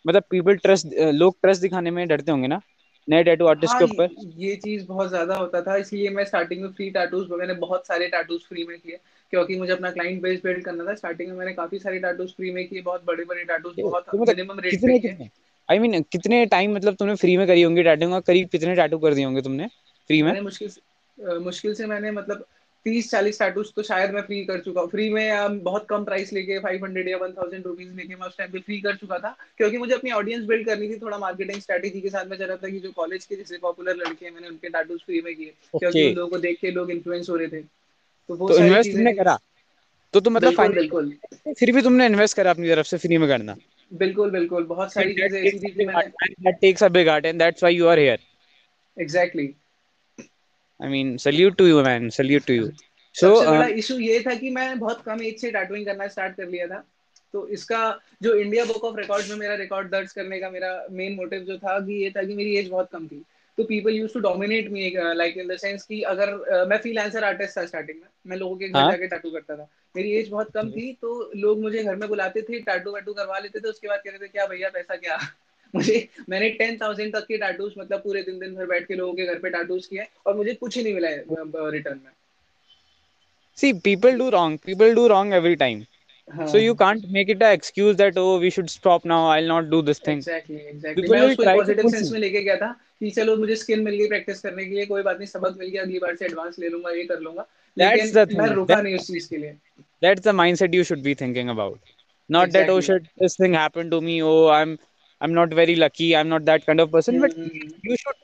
मतलब 0.06 0.22
पीपल 0.30 0.56
ट्रस्ट 0.56 0.86
uh, 0.86 1.12
लोग 1.12 1.36
ट्रस्ट 1.42 1.62
दिखाने 1.62 1.90
में 1.90 2.06
डरते 2.08 2.32
होंगे 2.32 2.48
ना 2.48 2.60
नए 3.08 3.23
टैटू 3.25 3.46
आर्टिस्ट 3.46 3.75
हाँ, 3.75 3.87
के 3.87 3.94
ऊपर। 3.94 4.32
ये 4.38 4.54
चीज़ 4.56 4.87
बहुत 4.87 5.08
ज़्यादा 5.08 5.34
होता 5.34 5.61
था 5.62 5.76
इसलिए 5.76 6.11
मैं 6.11 6.25
स्टार्टिंग 6.25 6.62
में 6.62 6.68
फ्री 6.70 6.90
टैटूज 6.90 7.28
मैंने 7.30 7.54
बहुत 7.56 7.87
सारे 7.87 8.06
टैटूज 8.08 8.40
फ्री 8.40 8.64
में 8.64 8.78
किए 8.78 8.99
क्योंकि 9.32 9.56
मुझे 9.58 9.73
अपना 9.73 9.90
क्लाइंट 9.90 10.23
बेस 10.23 10.40
बिल्ड 10.44 10.64
करना 10.64 10.84
था। 10.84 10.94
स्टार्टिंग 10.94 11.30
में 11.30 11.37
मैंने 11.37 11.52
काफ़ी 11.52 11.78
सारे 11.78 11.99
टैटूज 11.99 12.32
फ्री 12.37 12.50
में 12.50 12.66
किए 12.68 12.82
बहुत 12.82 13.04
बड़े 13.04 13.25
बड़े 13.25 13.44
टैटूज 13.44 13.80
बहुत 13.80 14.14
मिनिमम 14.14 14.61
रेट 14.61 14.80
पे 14.82 14.99
किए। 14.99 15.28
आई 15.68 15.78
मीन 15.78 16.00
कितने 16.02 16.44
टाइम 16.46 16.75
मतलब 16.75 16.94
तुमने 16.94 17.14
फ्री 17.16 17.37
में 17.37 17.46
करी 17.46 17.62
होंगी 17.62 17.82
टैटू 17.82 18.20
करीब 18.23 18.49
कितने 18.49 18.75
टैटू 18.76 18.99
कर 18.99 19.14
दिए 19.14 19.25
होंगे 19.25 19.42
तुमने 19.42 19.66
फ्री 20.11 20.23
में? 20.23 20.40
मुश्किल 20.40 21.38
मुश्किल 21.40 21.75
से 21.75 21.87
मैंने 21.87 22.11
मतलब 22.11 22.46
तीस 22.84 23.10
चालीस 23.10 23.38
टैटूज 23.38 23.72
तो 23.74 23.82
शायद 23.82 24.10
मैं 24.10 24.22
फ्री 24.22 24.44
कर 24.44 24.60
चुका 24.60 24.80
हूँ। 24.80 24.88
फ्री 24.90 25.10
में 25.10 25.30
um, 25.30 25.60
बहुत 25.62 25.86
कम 25.90 26.04
प्राइस 26.04 26.32
लेके 26.32 26.58
फाइव 26.58 26.84
हंड्रेड 26.84 27.08
या 27.08 27.16
वन 27.16 27.32
थाउज़ेंड 27.32 27.66
रुपीज़ 27.66 27.92
लेके 27.92 28.14
मैं 28.14 28.26
उस 28.26 28.38
टाइम 28.38 28.50
पे 28.50 28.58
फ्री 28.58 28.80
कर 28.80 28.96
चुका 28.96 29.18
था। 29.18 29.36
क्योंकि 29.56 29.78
मुझे 29.78 29.94
अपनी 29.94 30.10
ऑडियंस 30.10 30.44
बिल्ड 30.44 30.66
करनी 30.66 30.88
थी 30.88 30.98
थोड़ा 30.98 31.18
मार्केटिंग 31.18 31.60
स्ट्रेटेजी 31.60 32.00
के 32.00 32.08
साथ 32.08 32.24
में 32.24 32.36
चल 32.36 32.44
रहा 32.44 32.56
था 32.56 32.68
कि 32.68 32.78
जो 32.78 32.90
कॉलेज 32.90 33.24
के 33.24 33.36
जैसे 33.36 33.58
पॉपुलर 33.58 33.96
लड़के 33.96 34.26
हैं 34.26 34.32
मैंने 34.32 34.48
उनके 34.48 34.68
टैटूज 34.68 35.00
फ्री 35.00 35.20
में 35.20 35.36
किए। 35.36 35.54
क्योंकि 35.78 36.08
उन 36.08 36.14
लोगों 36.14 36.30
को 36.30 36.38
देख 36.38 36.58
के 36.60 36.70
लोग 36.70 36.90
इन्फ्लुएंस 36.90 37.30
हो 37.30 37.36
रहे 37.36 37.48
थे। 37.48 37.62
तो 38.28 38.34
वो 38.34 38.48
तो 38.48 38.58
इन्वेस्ट 38.58 38.92
तुमने 38.92 39.12
करा? 39.12 39.38
तो 40.12 40.20
तुम 40.20 40.34
मतलब 40.34 40.48
बिल्कुल 40.48 40.74
बिल्कुल। 40.74 41.16
फिर 41.58 41.72
भी 41.72 41.82
तुमने 41.82 42.06
इन्वेस्ट 42.06 42.36
करा 42.36 42.50
अपनी 42.50 42.68
तरफ़ 42.68 42.86
से 42.86 42.98
फ्री 42.98 43.18
में 43.18 43.28
करना? 43.28 43.56
बिल्कुल 43.92 44.30
बिल्कुल। 44.30 44.64
बहुत 44.64 44.92
सारी 44.92 45.14
चीज़ें 45.14 45.42
ऐसी 45.42 45.58
थी 45.58 45.70
कि 45.70 45.84
मैंने 45.84 46.50
that 46.50 46.60
takes 46.64 46.82
a 46.82 46.90
big 46.90 47.08
art 47.08 47.26
and 47.26 47.40
that's 47.40 47.62
why 47.62 47.72
you 47.80 47.88
are 47.88 47.98
here. 47.98 48.18
Exactly. 49.00 49.54
Mean 50.81 51.19
salute 51.19 51.57
to 51.59 51.66
you 51.66 51.83
man. 51.83 52.11
Salute 52.11 52.47
to 52.47 52.54
you. 52.54 52.73
So 53.14 53.28
सबसे 53.35 53.50
बड़ा 53.50 53.66
इशू 53.81 53.99
ये 53.99 54.21
था 54.21 54.35
कि 54.35 54.50
मैं 54.50 54.78
बहुत 54.78 55.02
कम 55.02 55.23
एज 55.23 55.40
से 55.40 55.50
टैटूइंग 55.50 55.87
करना 55.87 56.07
स्टार्ट 56.09 56.37
कर 56.37 56.49
लिया 56.49 56.66
था। 56.66 56.83
तो 57.35 57.47
इसका 57.49 57.83
जो 58.23 58.35
इंडिया 58.35 58.64
बुक 58.64 58.85
ऑफ़ 58.85 58.97
रिकॉर्ड्स 58.97 59.31
में 59.31 59.37
मेरा 59.37 59.54
रिकॉर्ड 59.54 59.90
दर्ज 59.90 60.12
करने 60.12 60.40
का 60.40 60.50
मेरा 60.50 60.87
मेन 60.90 61.14
मोटिव 61.14 61.40
जो 61.45 61.57
था 61.59 61.78
कि 61.87 62.02
ये 62.02 62.11
था 62.16 62.23
कि 62.23 62.35
मेरी 62.35 62.57
एज 62.57 62.69
बहुत 62.71 62.88
कम 62.93 63.07
थी। 63.07 63.23
तो 63.59 63.64
people 63.64 63.95
use 63.95 64.12
to 64.12 64.21
dominate 64.21 64.71
me 64.71 64.93
like 65.16 65.37
in 65.38 65.49
the 65.49 65.57
sense 65.57 65.83
कि 65.83 66.00
अगर 66.02 66.33
uh, 66.33 66.69
मैं 66.71 66.78
फ्रीलांसर 66.78 67.25
आर्टिस्ट 67.25 67.59
था 67.59 67.64
स्टार्टिंग 67.66 67.99
में 68.00 68.09
मैं 68.26 68.37
लोगों 68.37 68.57
के 68.57 68.69
घर 68.69 68.81
हाँ? 68.81 68.90
जाके 68.90 69.07
टैटू 69.07 69.31
करता 69.31 69.57
था। 69.57 69.69
मेरी 69.97 70.12
एज 70.12 70.28
बहुत 70.28 70.50
कम 70.54 70.71
थी 70.71 70.93
तो 71.02 71.31
लोग 71.37 71.61
मुझे 71.62 71.83
घर 71.83 71.97
में 71.97 72.09
बुलाते 72.09 72.43
थे 72.43 72.61
टैटू 72.61 72.95
वैटू 72.95 73.12
करवा 73.12 73.38
लेते 73.38 73.61
थे 73.61 73.69
उसके 73.69 73.88
बाद 73.88 74.00
कहते 74.04 74.25
थे 74.25 74.28
क्या 74.28 74.47
भैया 74.47 74.69
पैसा 74.69 74.97
क्या? 74.97 75.19
मुझे 75.75 76.09
मैंने 76.28 76.49
टेन 76.59 76.76
थाउज़ेंड 76.83 77.12
तक 77.14 77.26
के 77.28 77.38
टैटूज 77.38 77.73
मतलब 77.78 78.00
पूरे 78.00 78.23
दिन 78.23 78.38
दिन 78.38 78.54
भर 78.54 78.66
बैठ 78.66 78.87
के 78.88 78.95
लोगों 78.95 79.14
के 79.14 79.26
घर 79.26 79.38
पे 79.38 79.50
टैटूज 79.50 79.87
किए 79.87 80.07
और 80.26 80.37
मुझे 80.37 80.54
कुछ 80.54 80.76
ही 80.76 80.83
नहीं 80.83 80.95
मिला 80.95 81.09
है 81.09 81.71
रिटर्न 81.71 82.00
में 82.04 82.12
See, 83.59 83.73
people 83.73 84.16
do 84.19 84.31
wrong. 84.31 84.59
People 84.59 84.95
do 84.95 85.09
wrong 85.09 85.33
every 85.33 85.57
time. 85.57 85.83
हाँ. 86.28 86.47
So 86.49 86.57
you 86.57 86.75
can't 86.75 87.04
make 87.11 87.28
it 87.28 87.43
a 87.43 87.52
excuse 87.52 87.97
that 87.97 88.16
oh 88.19 88.38
we 88.38 88.50
should 88.50 88.71
stop 88.71 89.04
now. 89.04 89.26
I'll 89.26 89.47
not 89.47 89.69
do 89.71 89.81
this 89.83 89.99
thing. 89.99 90.19
Exactly, 90.19 90.62
exactly. 90.71 91.09
मैं 91.11 91.21
उसको 91.21 91.45
पॉजिटिव 91.45 91.88
सेंस 91.90 92.11
में 92.12 92.19
लेके 92.21 92.43
गया 92.43 92.57
था 92.57 92.71
कि 93.00 93.11
चलो 93.11 93.37
मुझे 93.37 93.57
स्किल 93.57 93.83
मिल 93.83 93.95
गई 93.95 94.09
प्रैक्टिस 94.09 94.40
करने 94.40 94.64
के 94.64 94.75
लिए 94.75 94.87
कोई 94.87 95.02
बात 95.02 95.19
नहीं 95.19 95.26
सबक 95.26 95.57
मिल 95.59 95.69
गया 95.69 95.83
अगली 95.83 95.99
बार 95.99 96.16
से 96.16 96.25
एडवांस 96.25 96.59
ले 96.59 96.69
लूँगा 96.69 96.90
ये 96.97 97.04
कर 97.04 97.21
लूँगा 97.21 97.47
That's 97.76 98.12
the 98.12 98.26
thing. 98.26 98.38
मैं 98.38 98.49
रुका 98.54 98.81
नहीं 98.81 98.95
उस 98.97 99.07
चीज़ 99.07 99.28
के 99.31 99.37
लिए 99.37 99.57
That's 100.02 100.26
the 100.28 100.37
mindset 100.40 100.75
you 100.78 100.85
should 100.85 101.02
be 101.02 101.14
thinking 101.14 101.54
about. 101.57 101.78
Not 102.31 102.49
exactly. 102.49 102.61
that 102.61 102.71
oh 102.71 102.81
shit 102.81 103.09
this 103.19 103.37
thing 103.37 103.54
happened 103.61 103.90
to 103.93 104.00
me. 104.00 104.23
Oh 104.23 104.49
I'm 104.49 104.78
I'm 105.21 105.33
not 105.33 105.50
very 105.50 105.75
lucky. 105.75 106.15
I'm 106.15 106.29
not 106.29 106.45
that 106.45 106.65
kind 106.65 106.79
of 106.79 106.91
person. 106.91 107.19
Mm-hmm. 107.19 107.21
But 107.21 107.83
you 107.83 107.98
should 107.98 108.15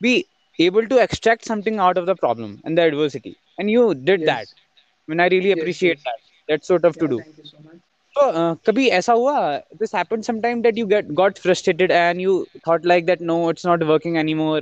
be 0.00 0.26
able 0.58 0.86
to 0.86 0.98
extract 0.98 1.44
something 1.44 1.78
out 1.78 1.96
of 1.96 2.06
the 2.06 2.14
problem 2.14 2.60
and 2.64 2.76
the 2.76 2.82
adversity. 2.82 3.36
And 3.58 3.70
you 3.70 3.94
did 3.94 4.20
yes. 4.20 4.26
that. 4.26 4.46
I 4.48 5.10
mean, 5.10 5.20
I 5.20 5.28
really 5.28 5.50
yes, 5.50 5.58
appreciate 5.58 5.98
yes. 5.98 6.04
that. 6.04 6.18
That's 6.48 6.68
so 6.68 6.78
tough 6.78 6.96
yeah, 6.96 7.02
to 7.02 7.08
do. 7.08 7.18
Thank 7.20 7.38
you 7.38 7.44
so 7.44 7.58
much. 7.64 7.80
So, 8.14 8.28
uh, 8.28 8.54
कभी 8.66 8.88
ऐसा 8.96 9.12
हुआ 9.12 9.62
this 9.80 9.92
happened 9.92 10.24
sometime 10.24 10.60
that 10.62 10.76
you 10.76 10.86
get 10.86 11.14
got 11.20 11.38
frustrated 11.38 11.90
and 11.98 12.20
you 12.20 12.46
thought 12.64 12.84
like 12.84 13.06
that 13.06 13.22
no 13.22 13.36
it's 13.48 13.64
not 13.64 13.84
working 13.90 14.18
anymore 14.22 14.60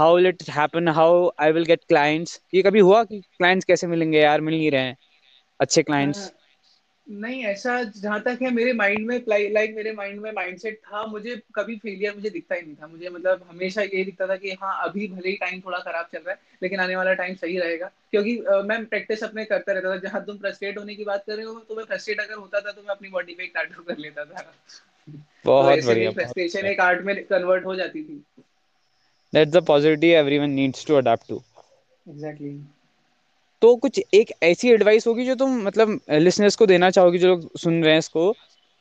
how 0.00 0.08
will 0.14 0.26
it 0.26 0.42
happen 0.54 0.90
how 0.96 1.30
I 1.38 1.52
will 1.52 1.68
get 1.68 1.86
clients 1.92 2.40
ये 2.54 2.62
कभी 2.62 2.80
हुआ 2.88 3.02
कि 3.04 3.20
clients 3.40 3.64
कैसे 3.64 3.86
मिलेंगे 3.86 4.20
यार 4.20 4.40
मिल 4.40 4.54
नहीं 4.54 4.70
रहे 4.70 4.80
हैं 4.80 4.96
अच्छे 5.60 5.82
clients 5.90 6.24
uh, 6.26 6.30
नहीं 7.07 7.43
ऐसा 7.45 7.83
जहाँ 7.83 8.19
तक 8.21 8.39
है 8.41 8.49
मेरे 8.51 8.73
माइंड 8.73 9.05
में 9.07 9.23
लाइक 9.29 9.75
मेरे 9.75 9.91
माइंड 9.91 10.19
में 10.21 10.31
माइंडसेट 10.31 10.77
था 10.77 11.05
मुझे 11.05 11.41
कभी 11.55 11.75
फेलियर 11.75 12.15
मुझे 12.15 12.29
दिखता 12.29 12.55
ही 12.55 12.61
नहीं 12.61 12.75
था। 12.75 12.87
मुझे 12.87 13.09
मतलब 13.09 13.45
हमेशा 13.49 13.81
ये 13.81 14.03
दिखता 14.03 14.27
था 14.27 14.35
कि 14.35 14.51
हाँ 14.51 14.89
अभी 14.89 15.07
भले 15.07 15.29
ही 15.29 15.35
टाइम 15.35 15.59
थोड़ा 15.59 15.79
खराब 15.79 16.09
चल 16.13 16.17
रहा 16.17 16.31
है 16.31 16.39
लेकिन 16.63 16.79
आने 16.79 16.95
वाला 16.95 17.13
टाइम 17.13 17.35
सही 17.35 17.57
रहेगा। 17.57 17.91
क्योंकि 18.11 18.37
uh, 18.37 18.63
मैं 18.65 18.85
प्रैक्टिस 18.85 19.23
अपने 19.23 19.45
करता 19.45 19.73
रहता 19.73 19.89
था। 19.89 19.97
जहाँ 19.97 20.23
तुम 20.25 20.37
फ्रस्ट्रेट 20.37 20.77
होने 20.77 20.95
की 20.95 21.03
बात 21.03 21.23
कर 21.27 21.35
रहे 21.35 21.45
हो 21.45 21.59
तो 21.59 21.75
मैं 21.75 21.83
फ्रस्ट्रेट 21.83 22.19
अगर 22.19 22.33
होता 22.33 22.59
था 22.59 22.71
तो 22.71 22.81
मैं 22.81 22.95
अपनी 22.95 23.09
बॉडी 23.09 23.33
पे 23.33 23.43
एक 23.43 23.51
टैटू 23.55 23.83
कर 23.83 23.97
लेता 23.97 24.25
था। 24.25 24.53
बहुत 25.45 25.79
तो 25.79 25.87
बढ़िया 25.87 26.11
फ्रस्ट्रेशन 26.11 26.65
एक 26.65 26.79
आर्ट 26.79 27.01
में 27.01 27.23
कन्वर्ट 27.23 27.65
हो 27.65 27.75
जाती 27.75 28.03
थी। 28.03 28.23
That's 29.33 29.51
the 29.53 29.65
positivity 29.65 30.07
everyone 30.07 30.49
needs 30.49 30.85
to 30.85 30.95
adopt 30.95 31.27
to 31.29 31.41
exactly 32.09 32.59
तो 33.61 33.75
कुछ 33.77 33.99
एक 34.13 34.31
ऐसी 34.43 34.71
एडवाइस 34.71 35.07
होगी 35.07 35.25
जो 35.25 35.35
तुम 35.35 35.61
मतलब 35.63 35.99
लिसनर्स 36.11 36.55
को 36.55 36.65
देना 36.65 36.89
चाहोगी, 36.91 37.17
जो 37.17 37.27
लोग 37.27 37.49
सुन 37.57 37.83
रहे 37.83 37.91
हैं 37.91 37.99
इसको, 37.99 38.31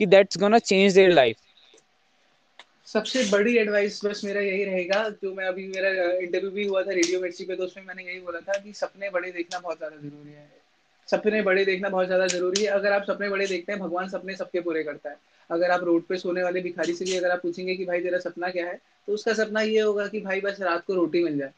कि 0.01 0.07
that's 0.07 0.39
gonna 0.39 0.59
change 0.61 0.95
their 0.95 1.11
life 1.13 1.37
सबसे 2.87 3.23
बड़ी 3.31 3.57
एडवाइस 3.59 4.01
बस 4.05 4.21
मेरा 4.25 4.41
यही 4.41 4.65
रहेगा, 4.65 5.09
जो 5.13 5.33
मैं 5.35 5.45
अभी 5.45 5.67
मेरा 5.69 5.89
इंटरव्यू 6.15 6.51
भी 6.51 6.67
हुआ 6.67 6.83
था 6.83 6.91
रेडियो 6.91 7.21
मिर्ची 7.21 7.45
पे 7.45 7.57
तो 7.57 7.65
उसमें 7.65 7.85
मैंने 7.85 8.03
यही 8.03 8.21
बोला 8.21 8.41
था 8.43 8.59
कि 8.59 8.73
सपने 8.75 9.11
बड़े 9.11 9.31
देखना 9.33 9.59
बहुत 9.59 9.79
ज़्यादा 9.79 9.97
ज़रूरी 9.97 10.33
है। 10.33 10.49
सपने 11.09 11.41
बड़े 11.43 11.65
देखना 11.65 11.89
बहुत 11.89 12.07
ज़्यादा 12.07 12.27
ज़रूरी 12.27 12.63
है। 12.63 12.69
अगर 12.71 12.93
आप 12.93 13.05
सपने 13.05 13.29
बड़े 13.29 13.47
देखते 13.47 13.73
हैं, 13.73 13.81
भगवान 13.81 14.09
सपने 14.09 14.37
सबके 14.37 14.61
पूरे 14.61 14.83
करता 14.85 15.11
है। 15.11 15.17
अगर 15.51 15.71
आप 15.71 15.85
रोड 15.85 16.03
पे 16.03 16.17
सोने 16.17 16.43
वाले 16.43 16.61
भिखारी 16.61 16.93
से 16.93 17.05
भी 17.05 17.17
अगर 17.17 17.31
आप 17.31 17.43
पूछेंगे 17.43 17.75
कि 17.75 17.85
भाई 17.85 18.01
तेरा 18.01 18.19
सपना 18.19 18.49
क्या 18.51 18.67
है 18.67 18.79
तो 19.09 19.13
उसका 19.13 19.33
सपना 19.35 19.61
ये 19.63 19.81
होगा 19.81 20.07
कि 20.07 20.21
भाई 20.21 20.41
बस 20.41 20.61
रात 20.61 20.85
को 20.87 20.95
रोटी 20.95 21.23
मिल 21.25 21.39
जाए। 21.39 21.51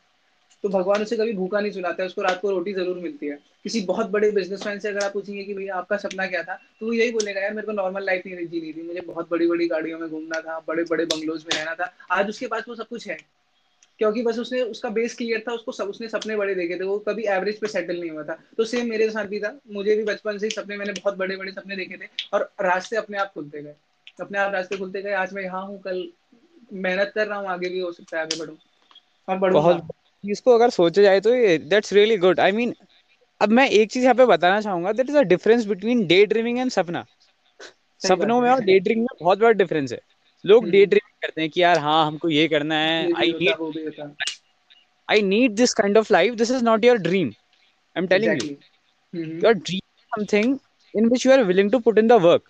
तो 0.64 0.68
भगवान 0.68 1.02
उसे 1.02 1.16
कभी 1.16 1.32
भूखा 1.32 1.60
नहीं 1.60 1.72
सुनाता 1.72 2.02
है 2.02 2.06
उसको 2.06 2.22
रात 2.22 2.40
को 2.40 2.50
रोटी 2.50 2.72
ज़रूर 2.74 2.96
मिलती 2.98 3.26
है। 3.26 3.38
किसी 3.64 3.80
बहुत 3.86 4.10
बड़े 4.10 4.30
बिजनेसमैन 4.30 4.78
से 4.78 4.88
अगर 4.88 5.04
आप 5.04 5.12
पूछेंगे 5.12 5.42
कि 5.44 5.54
भैया 5.54 5.74
आपका 5.76 5.96
सपना 5.96 6.26
क्या 6.26 6.42
था 6.42 6.54
तो 6.80 6.86
वो 6.86 6.92
यही 6.92 7.10
बोलेगा 7.12 7.40
यार 7.40 7.54
मेरे 7.54 7.66
को 7.66 7.72
नॉर्मल 7.72 8.04
लाइफ 8.06 8.26
नहीं 8.26 8.46
जीनी 8.46 8.72
थी। 8.72 8.82
मुझे 8.82 9.00
बहुत 9.02 9.30
बड़ी 9.30 9.46
बड़ी 9.46 9.68
गाड़ियों 9.68 9.98
में 9.98 10.08
घूमना 10.08 10.40
था 10.40 10.58
बड़े 10.68 10.84
बड़े 10.84 11.04
बंगलोज 11.06 11.44
में 11.44 11.58
रहना 11.58 11.74
था। 11.74 11.92
आज 12.10 12.28
उसके 12.28 12.46
पास 12.46 12.64
वो 12.68 12.74
सब 12.74 12.88
कुछ 12.88 13.08
है। 13.08 13.18
क्योंकि 14.00 14.22
बस 14.22 14.38
उसने 14.38 14.60
उसका 14.62 14.88
बेस 14.90 15.14
क्लियर 15.16 15.42
था 15.48 15.52
उसको 15.52 15.72
सब 15.72 15.88
उसने 15.88 16.08
सपने 16.08 16.36
बड़े 16.36 16.54
देखे 16.54 16.78
थे 16.80 16.84
वो 16.84 16.98
कभी 17.08 17.24
एवरेज 17.28 17.58
पे 17.60 17.68
सेटल 17.68 18.00
नहीं 18.00 18.10
हुआ 18.10 18.22
था। 18.22 18.38
तो 18.56 18.64
सेम 18.64 18.88
मेरे 18.90 19.10
साथ 19.10 19.24
भी 19.26 19.40
था। 19.40 19.52
मुझे 19.72 19.96
भी 19.96 20.04
बचपन 20.04 20.38
से 20.38 20.46
ही 20.46 20.50
सपने 20.50 20.76
मैंने 20.76 20.92
बहुत 20.92 21.16
बड़े 21.16 21.36
बड़े 21.36 21.52
सपने 21.52 21.76
देखे 21.76 21.96
थे 21.96 22.08
और 22.32 22.50
रास्ते 22.60 22.96
अपने 22.96 23.18
आप 23.18 23.32
खुलते 23.34 23.62
गए। 23.62 23.74
अपने 24.20 24.38
आप 24.38 24.52
रास्ते 24.52 24.76
खुलते 24.76 25.02
गए 25.02 25.12
आज 25.14 25.32
मैं 25.34 25.42
यहाँ 25.42 25.64
हूँ 25.66 25.80
कल 25.80 26.08
मेहनत 26.72 27.12
कर 27.14 27.26
रहा 27.26 27.38
हूँ 27.38 27.48
आगे 27.48 27.68
भी 27.68 27.80
हो 27.80 27.92
सकता 27.92 28.16
है 28.16 28.22
आगे 28.22 28.38
बढ़ू। 28.38 28.56
और 29.28 29.38
बढ़ूँगा 29.38 29.78
इसको 30.24 30.54
अगर 30.54 30.70
सोचा 30.70 31.02
जाए 31.02 31.20
तो 31.20 31.30
that's 31.68 31.92
really 31.92 32.16
good 32.16 32.40
I 32.40 32.52
mean 32.52 32.74
अब 33.40 33.48
मैं 33.48 33.68
एक 33.70 33.90
चीज़ 33.90 34.04
यहाँ 34.04 34.14
पे 34.14 34.24
बताना 34.26 34.60
चाहूँगा 34.60 34.92
that 34.92 35.10
is 35.10 35.16
a 35.16 35.22
difference 35.24 35.64
between 35.66 36.06
day 36.06 36.24
dreaming 36.26 36.58
and 36.58 36.70
सपना 36.70 37.04
सपनों 38.00 38.40
में 38.40 38.50
और 38.50 38.60
डे 38.60 38.78
ड्रीमिंग 38.80 39.02
में 39.02 39.16
बहुत 39.20 39.38
बड़ा 39.38 39.50
डिफरेंस 39.52 39.92
है। 39.92 40.00
लोग 40.44 40.64
डे 40.64 40.78
हम्म। 40.78 40.90
ड्रीमिंग 40.90 41.22
करते 41.22 41.40
हैं 41.40 41.50
कि 41.50 41.62
यार 41.62 41.78
हाँ 41.78 42.06
हमको 42.06 42.28
ये 42.28 42.46
करना 42.48 42.74
है 42.74 43.12
I 43.12 43.32
need 43.32 44.12
I 45.08 45.22
need 45.22 45.54
this 45.54 45.74
kind 45.74 45.98
of 45.98 46.12
life 46.12 46.34
this 46.34 46.50
is 46.50 46.64
not 46.64 46.84
your 46.84 46.98
dream 46.98 47.28
I 47.28 48.02
am 48.02 48.06
telling 48.06 48.42
you 48.42 49.24
your 49.24 49.52
dream 49.54 49.80
something 50.12 50.58
in 50.94 51.08
which 51.08 51.26
you 51.26 51.32
are 51.32 51.42
willing 51.44 51.70
to 51.72 51.78
put 51.78 51.98
in 51.98 52.08
the 52.08 52.12
work 52.22 52.42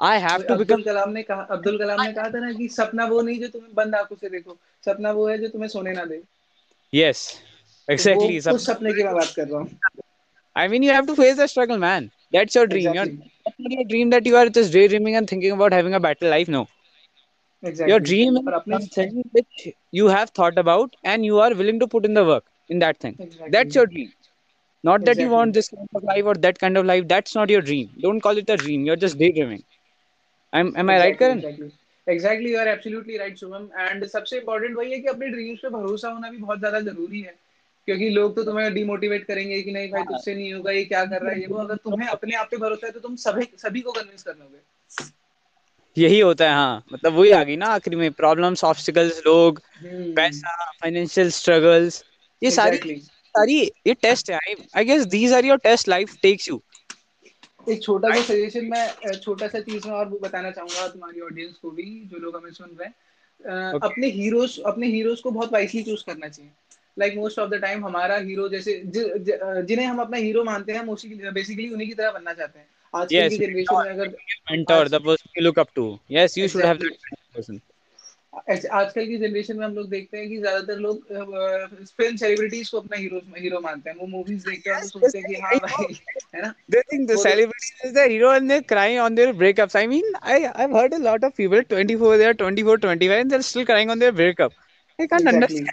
I 0.00 0.18
have 0.18 0.42
to 0.42 0.54
become 0.54 0.82
Kalam 0.82 1.10
ने 1.10 1.22
कहा 1.22 1.42
अब्दुल 1.50 1.78
कलाम 1.78 2.02
ने 2.02 2.12
कहा 2.12 2.28
था 2.30 2.38
ना 2.38 2.52
कि 2.52 2.68
सपना 2.68 3.04
वो 3.04 3.20
नहीं 3.22 3.40
जो 3.40 3.48
तुम्हें 3.48 3.74
बंद 3.74 3.94
आँखों 3.94 4.16
से 4.16 4.28
देखो 4.28 4.56
सपना 4.84 5.12
वो 5.12 5.28
है 5.28 5.38
जो 5.38 5.48
तुम्हें 5.48 5.68
सोने 5.68 5.92
ना 5.92 6.04
दे। 6.04 6.22
yes 6.91 7.19
exactly 7.89 8.39
तो 8.41 8.55
उस 8.55 8.65
सपने 8.65 8.93
की 8.93 9.03
मैं 9.03 9.13
बात 9.13 9.33
कर 9.35 9.47
रहा 9.47 9.61
हूँ 9.61 9.79
I 10.55 10.67
mean, 10.69 10.81
you 10.81 10.91
have 10.91 11.05
to 11.07 11.15
face 11.15 11.35
the 11.37 11.45
struggle, 11.47 11.77
man. 11.77 12.11
That's 12.33 12.55
your 12.55 12.65
dream. 12.65 12.87
Exactly. 12.87 13.11
You're, 13.11 13.29
that's 13.45 13.59
not 13.59 13.71
your 13.73 13.83
dream 13.89 14.09
that 14.09 14.25
you 14.25 14.37
are 14.37 14.49
just 14.49 14.73
daydreaming 14.73 15.15
and 15.15 15.29
thinking 15.29 15.51
about 15.51 15.71
having 15.71 15.93
a 15.93 15.99
better 15.99 16.29
life. 16.29 16.47
No. 16.47 16.67
Exactly. 17.61 17.91
Your 17.91 17.99
dream 17.99 18.37
is 18.37 18.89
something 18.93 19.23
which 19.31 19.67
you 19.91 20.07
have 20.07 20.31
thought 20.31 20.57
about 20.57 20.95
and 21.03 21.25
you 21.25 21.39
are 21.39 21.53
willing 21.53 21.79
to 21.79 21.87
put 21.87 22.05
in 22.05 22.13
the 22.15 22.25
work 22.25 22.45
in 22.69 22.79
that 22.79 22.99
thing. 22.99 23.15
Exactly. 23.19 23.51
That's 23.51 23.75
your 23.75 23.85
dream. 23.85 24.11
Not 24.83 25.05
that 25.05 25.11
exactly. 25.11 25.23
you 25.25 25.29
want 25.29 25.53
this 25.53 25.69
kind 25.69 25.87
of 25.95 26.03
life 26.03 26.25
or 26.25 26.35
that 26.35 26.59
kind 26.59 26.77
of 26.77 26.85
life. 26.85 27.07
That's 27.07 27.35
not 27.35 27.49
your 27.49 27.61
dream. 27.61 27.91
Don't 28.01 28.19
call 28.21 28.37
it 28.37 28.49
a 28.49 28.57
dream. 28.57 28.85
You're 28.85 28.95
just 28.95 29.17
daydreaming. 29.19 29.63
I'm, 30.53 30.75
am 30.75 30.89
I 30.89 30.97
right, 30.99 31.17
Karan? 31.17 31.39
Exactly. 31.39 31.71
Exactly 32.06 32.52
you 32.52 32.58
are 32.58 32.68
absolutely 32.68 33.16
right 33.16 33.38
Shubham 33.38 33.68
and 33.78 34.04
सबसे 34.08 34.36
important 34.38 34.76
वही 34.76 34.92
है 34.92 34.98
कि 34.98 35.08
अपने 35.08 35.28
dreams 35.28 35.60
पे 35.62 35.68
भरोसा 35.70 36.08
होना 36.08 36.30
भी 36.30 36.36
बहुत 36.38 36.58
ज़्यादा 36.58 36.80
ज़रूरी 36.82 37.20
है। 37.20 37.34
क्योंकि 37.88 38.08
लोग 38.10 38.34
तो 38.36 38.42
तुम्हें 38.44 38.72
डिमोटिवेट 38.74 39.24
करेंगे 39.26 39.60
कि 39.62 39.72
नहीं 39.72 39.90
भाई 39.90 40.02
तुझसे 40.04 40.34
नहीं 40.34 40.52
होगा 40.52 40.72
ये 40.72 40.84
क्या 40.84 41.04
कर 41.04 41.22
रहा 41.22 41.32
है 41.32 41.40
ये 41.40 41.46
वो। 41.46 41.58
अगर 41.58 41.76
तुम्हें 41.84 42.08
अपने 42.08 42.34
आप 42.36 42.48
पे 42.50 42.56
भरोसा 42.56 42.86
है 42.86 42.92
तो 42.92 43.00
तुम 43.00 43.16
सभी 43.18 43.46
सभी 43.58 43.80
को 43.80 43.92
कन्विंस 43.92 44.22
कर 44.22 44.34
लोगे। 44.34 45.10
यही 45.96 46.20
होता 46.20 46.44
है 46.44 46.54
हाँ। 46.54 46.84
मतलब 46.92 47.12
वही 47.12 47.30
आ 47.30 47.42
गई 47.44 47.56
ना 47.56 47.66
आखिरी 47.68 47.96
में 47.96 48.10
प्रॉब्लम्स 48.12 48.64
ऑब्स्टिकल्स 48.64 49.20
लोग 49.26 49.60
हम्म। 49.76 50.12
पैसा 50.14 50.70
फाइनेंशियल 50.72 51.30
स्ट्रगल्स 51.30 52.02
ये 52.42 52.50
सारी 52.50 53.00
सारी 53.34 53.60
ये 53.86 53.94
टेस्ट 54.02 54.30
है 54.30 54.38
I 54.76 54.84
guess 54.84 55.04
these 55.08 55.32
are 55.32 55.44
your 55.44 55.58
test 55.64 55.88
life 55.88 56.14
takes 56.22 56.48
you 56.48 56.62
एक 57.68 57.82
छोटा 57.82 58.08
सा 58.08 58.22
सजेशन 58.22 58.64
मैं 58.64 59.14
छोटा 59.16 59.48
सा 59.48 59.60
चीज़ 59.60 59.88
में 59.88 59.94
और 59.94 60.08
बताना 60.08 60.50
चाहूँगा 60.50 60.88
तुम्हारी 60.88 61.20
ऑडियंस 61.20 61.52
को 61.52 61.70
भी 61.70 62.02
जो 62.04 62.18
लोग 62.18 62.36
हमें 62.36 62.50
सुन 62.50 62.76
रहे 62.80 62.88
हैं। 62.88 62.94
okay. 63.72 63.84
अपने 63.84 64.06
हीरोज 64.06 64.60
अपने 64.60 64.86
हीरोज 64.86 65.20
को 65.20 65.30
बहुत 65.30 65.52
वाइसली 65.52 65.82
चूज़ 65.82 66.04
करना 66.04 66.28
चाहिए। 66.28 66.50
Like 66.98 67.16
most 67.16 67.38
of 67.38 67.50
the 67.50 67.54
time 67.54 67.86
हमारा 67.86 68.16
हीरो 68.16 68.48
जैसे 68.48 68.82
जिन्हें 68.86 69.86
हम 69.86 69.98
अपना 69.98 70.16
हीरो 70.16 70.44
मानते 70.44 70.72
हैं 70.72 70.84
मोस्टली 70.84 71.30
बेसिकली 71.30 71.68
उन्हीं 71.68 71.88
की 71.88 71.94
तरह 71.94 72.10
बनना 72.10 72.32
चाहते 72.32 72.58
हैं। 72.58 72.68
आज 72.96 73.08
की 73.12 73.38
जनरेशन 73.38 73.84
में 73.84 73.90
अगर 73.90 74.16
person 74.56 75.26
you 75.38 75.46
look 75.46 75.58
up 75.58 75.70
to. 75.78 75.82
Yes 75.82 75.98
you 76.12 76.18
exactly. 76.18 76.50
should 76.50 76.66
have 76.66 76.78
that 76.78 77.36
person. 77.36 77.54
ऐसे 77.54 77.71
आजकल 78.32 79.06
की 79.06 79.16
जनरेशन 79.18 79.56
में 79.58 79.64
हम 79.64 79.74
लोग 79.74 79.88
देखते 79.90 80.18
हैं 80.18 80.28
कि 80.28 80.36
ज़्यादातर 80.38 80.78
लोग 80.78 81.02
फ़िल्म 81.06 82.16
सेलिब्रिटीज 82.16 82.68
को 82.68 82.80
अपना 82.80 82.96
हीरो 82.96 83.20
हीरो 83.36 83.60
मानते 83.60 83.90
हैं। 83.90 83.96
वो 83.96 84.06
मूवीज़ 84.06 84.46
देख 84.48 84.62
के 84.64 84.70
हम 84.70 84.86
सोचते 84.86 85.18
हैं 85.18 85.26
कि 85.26 85.40
हाँ 85.40 85.56
भाई 85.58 85.94
है 86.34 86.42
ना? 86.42 86.54
They 86.70 86.80
think 86.92 87.08
the 87.10 87.16
celebrity 87.22 87.88
is 87.88 87.94
the 87.94 88.06
hero 88.10 88.32
and 88.34 88.48
they 88.48 88.60
crying 88.72 89.00
on 89.00 89.14
their 89.14 89.32
breakup 89.42 89.76
I 89.76 89.86
mean 89.86 90.12
I 90.22 90.42
I 90.44 90.60
have 90.60 90.76
heard 90.76 90.94
a 90.94 90.98
lot 91.00 91.24
of 91.24 91.32
people 91.36 91.62
24 91.74 92.16
they 92.18 92.32
24 92.34 92.76
25 92.84 93.10
and 93.10 93.28
they 93.30 93.34
are 93.34 93.42
still 93.42 93.64
crying 93.64 93.90
on 93.90 93.98
their 93.98 94.12
breakup 94.12 94.52
I 94.98 95.06
can't 95.06 95.28
understand 95.28 95.70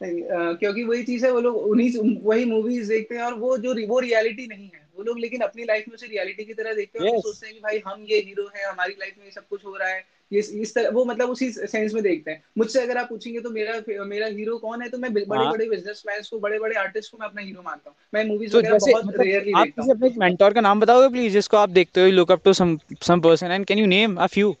क्योंकि 0.00 0.84
वही 0.84 1.02
चीज़ 1.02 1.24
है 1.26 1.32
वो 1.32 1.40
लोग 1.40 1.56
उन्हीं 1.68 2.18
वही 2.24 2.44
movies 2.44 2.88
देखते 2.88 3.14
हैं 3.14 3.22
और 3.22 3.34
वो 3.38 3.56
जो 3.58 3.74
वो 3.88 3.98
रियलिटी 4.00 4.46
नहीं 4.46 4.68
है। 4.74 4.86
वो 4.96 5.02
लोग 5.04 5.18
लेकिन 5.18 5.40
अपनी 5.40 5.64
लाइफ 5.64 5.84
में 5.88 5.94
उसे 5.94 6.06
रियलिटी 6.06 6.44
की 6.44 6.54
तरह 6.54 6.74
देखते 6.74 6.98
हैं 6.98 7.06
Yes. 7.08 7.22
सोचते 7.22 7.46
हैं 7.46 7.54
कि 7.54 7.60
भाई 7.60 7.80
हम 7.86 8.04
ये 8.10 8.18
हीरो 8.18 8.44
हैं 8.56 8.64
हमारी 8.66 8.94
लाइफ 9.00 9.14
में 9.18 9.24
ये 9.24 9.30
सब 9.30 9.46
कुछ 9.50 9.64
हो 9.64 9.76
रहा 9.76 9.88
है। 9.88 10.04
ये 10.32 10.40
इस 10.62 10.74
तरह 10.74 10.90
वो 10.90 11.04
मतलब 11.04 11.30
उसी 11.30 11.50
सेंस 11.50 11.94
में 11.94 12.02
देखते 12.02 12.30
हैं। 12.30 12.42
मुझसे 12.58 12.80
अगर 12.82 12.96
आप 12.98 13.08
पूछेंगे 13.08 13.40
तो 13.40 13.50
मेरा 13.50 14.04
मेरा 14.06 14.26
हीरो 14.28 14.56
कौन 14.58 14.82
है 14.82 14.88
तो 14.88 14.98
मैं 14.98 15.12
बड़े 15.12 15.24
हाँ। 15.34 15.50
बड़े 15.52 15.68
बिजनेसमैन 15.68 16.22
को 16.30 16.38
बड़े 16.38 16.58
बड़े 16.58 16.74
आर्टिस्ट 16.76 17.12
को 17.12 17.18
मैं 17.18 17.26
अपना 17.26 17.42
हीरो 17.42 17.62
मानता 17.62 17.90
हूँ। 17.90 17.96
मैं 18.14 18.24
मूवीज़ 18.24 18.52
तो 18.52 18.58
वगैरह 18.58 18.78
बहुत 18.80 19.04
मतलब 19.04 19.20
रेयरली 19.20 19.52
आप 19.52 19.64
देखता 19.64 19.82
हूँ। 19.82 19.94
अपने 19.94 20.10
मेंटोर 20.18 20.54
का 20.54 20.60
नाम 20.60 20.80
बताओगे 20.80 21.08
प्लीज़ 21.08 21.32
जिसको 21.32 21.56
आप 21.56 21.70
देखते 21.70 22.00
हो 22.00 22.10
look 22.10 22.32
up 22.32 22.44
to 22.44 22.52
some 22.52 22.78
some 23.02 23.20
person 23.20 23.50
and 23.50 23.66
can 23.66 23.78
you 23.78 23.86
name 23.88 24.16
a 24.16 24.26
few 24.28 24.54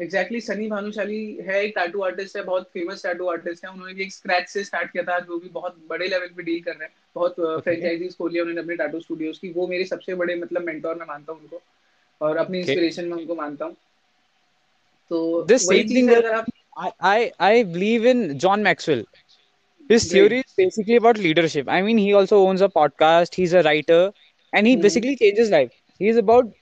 exactly 0.00 0.40
Sunny 0.40 0.68
Bhanushali 0.68 1.22
है 1.46 1.62
एक 1.64 1.72
टैटू 1.74 2.02
आर्टिस्ट 2.02 2.36
है 2.36 2.42
बहुत 2.42 2.68
फ़ेमस 2.74 3.02
टैटू 3.02 3.26
आर्टिस्ट 3.28 3.64
है 3.64 3.70
उन्होंने 3.70 3.94
भी 3.94 4.02
एक 4.02 4.12
स्क्रैच 4.12 4.48
से 4.48 4.64
स्टार्ट 4.64 4.90
किया 4.92 5.02
था 5.04 5.18
जो 5.20 5.38
भी 5.38 5.48
बहुत 5.48 5.76
बड़े 5.88 6.08
लेवल 6.08 6.28
पे 6.36 6.42
डील 6.42 6.62
कर 6.62 6.72
रहे 6.72 6.84
हैं 6.84 6.94
बहुत 7.14 7.34
फ्रेंचाइजीज 7.64 8.16
खोली 8.16 8.36
है 8.36 8.42
उन्होंने 8.42 8.60
अपने 8.60 8.76
टैटू 8.76 9.00
स्टूडियोज 9.00 9.38
की 9.38 9.50
वो 9.52 9.66
मेरे 9.66 9.84
सबसे 9.84 10.14
बड़े 10.14 10.36
मतलब 10.36 10.62
मेंटोर 10.62 10.94
मैं 10.94 11.06
मानता 11.06 11.32
हूँ 11.32 11.40
उनको 11.40 11.60
और 12.20 12.36
अपनी 12.36 12.58
इंस्पिरेशन 12.58 13.04
में 13.04 13.16
उनको 13.16 13.34
मानता 13.34 13.64
हूँ 13.64 13.76
तो 15.10 15.46
thing 15.48 16.08
है 16.08 16.14
that 16.14 16.24
अगर 16.24 16.34
आप 16.34 16.46
I, 17.00 17.32
I 17.40 17.62
believe 17.64 18.04
in 18.04 18.38
John 18.38 18.62
Maxwell. 18.62 19.04
His 19.90 20.04
theory 20.04 20.38
is 20.38 20.52
basically 20.56 20.96
about 20.96 21.18
leadership. 21.18 21.68
I 21.68 21.82
mean, 21.82 21.98
he 21.98 22.12
also 22.12 22.38
owns 22.46 22.60
a 22.60 22.68
podcast. 22.68 23.34
He's 23.34 23.52
a 23.52 23.62
writer, 23.62 24.12
and 24.52 24.66
he 24.66 24.74
hmm 24.74 24.82
basically 24.82 25.16
changes 25.16 25.50
life. 25.50 25.72
He's 26.00 26.16
about 26.16 26.52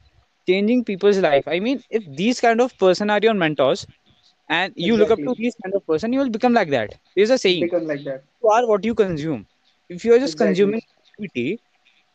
changing 0.47 0.85
people's 0.85 1.19
life. 1.19 1.47
I 1.47 1.61
mean, 1.61 1.83
if 1.91 2.05
these 2.17 2.41
kind 2.41 2.61
of 2.61 2.77
person 2.79 3.11
are 3.11 3.21
your 3.23 3.35
mentors, 3.35 3.87
and 4.49 4.73
you 4.77 4.95
exactly. 4.95 5.25
look 5.25 5.29
up 5.29 5.37
to 5.37 5.43
these 5.43 5.55
kind 5.63 5.75
of 5.75 5.87
person, 5.87 6.13
you 6.13 6.21
will 6.21 6.31
become 6.31 6.53
like 6.53 6.71
that. 6.71 6.95
There's 7.15 7.31
a 7.31 7.39
saying. 7.39 7.65
Become 7.65 7.87
like 7.87 8.05
that. 8.05 8.23
You 8.43 8.51
are 8.51 8.67
what 8.67 8.85
you 8.85 8.95
consume. 8.95 9.47
If 9.89 10.05
you 10.05 10.15
are 10.15 10.19
just 10.19 10.35
exactly. 10.35 10.55
consuming 10.55 10.83
negativity, 11.21 11.59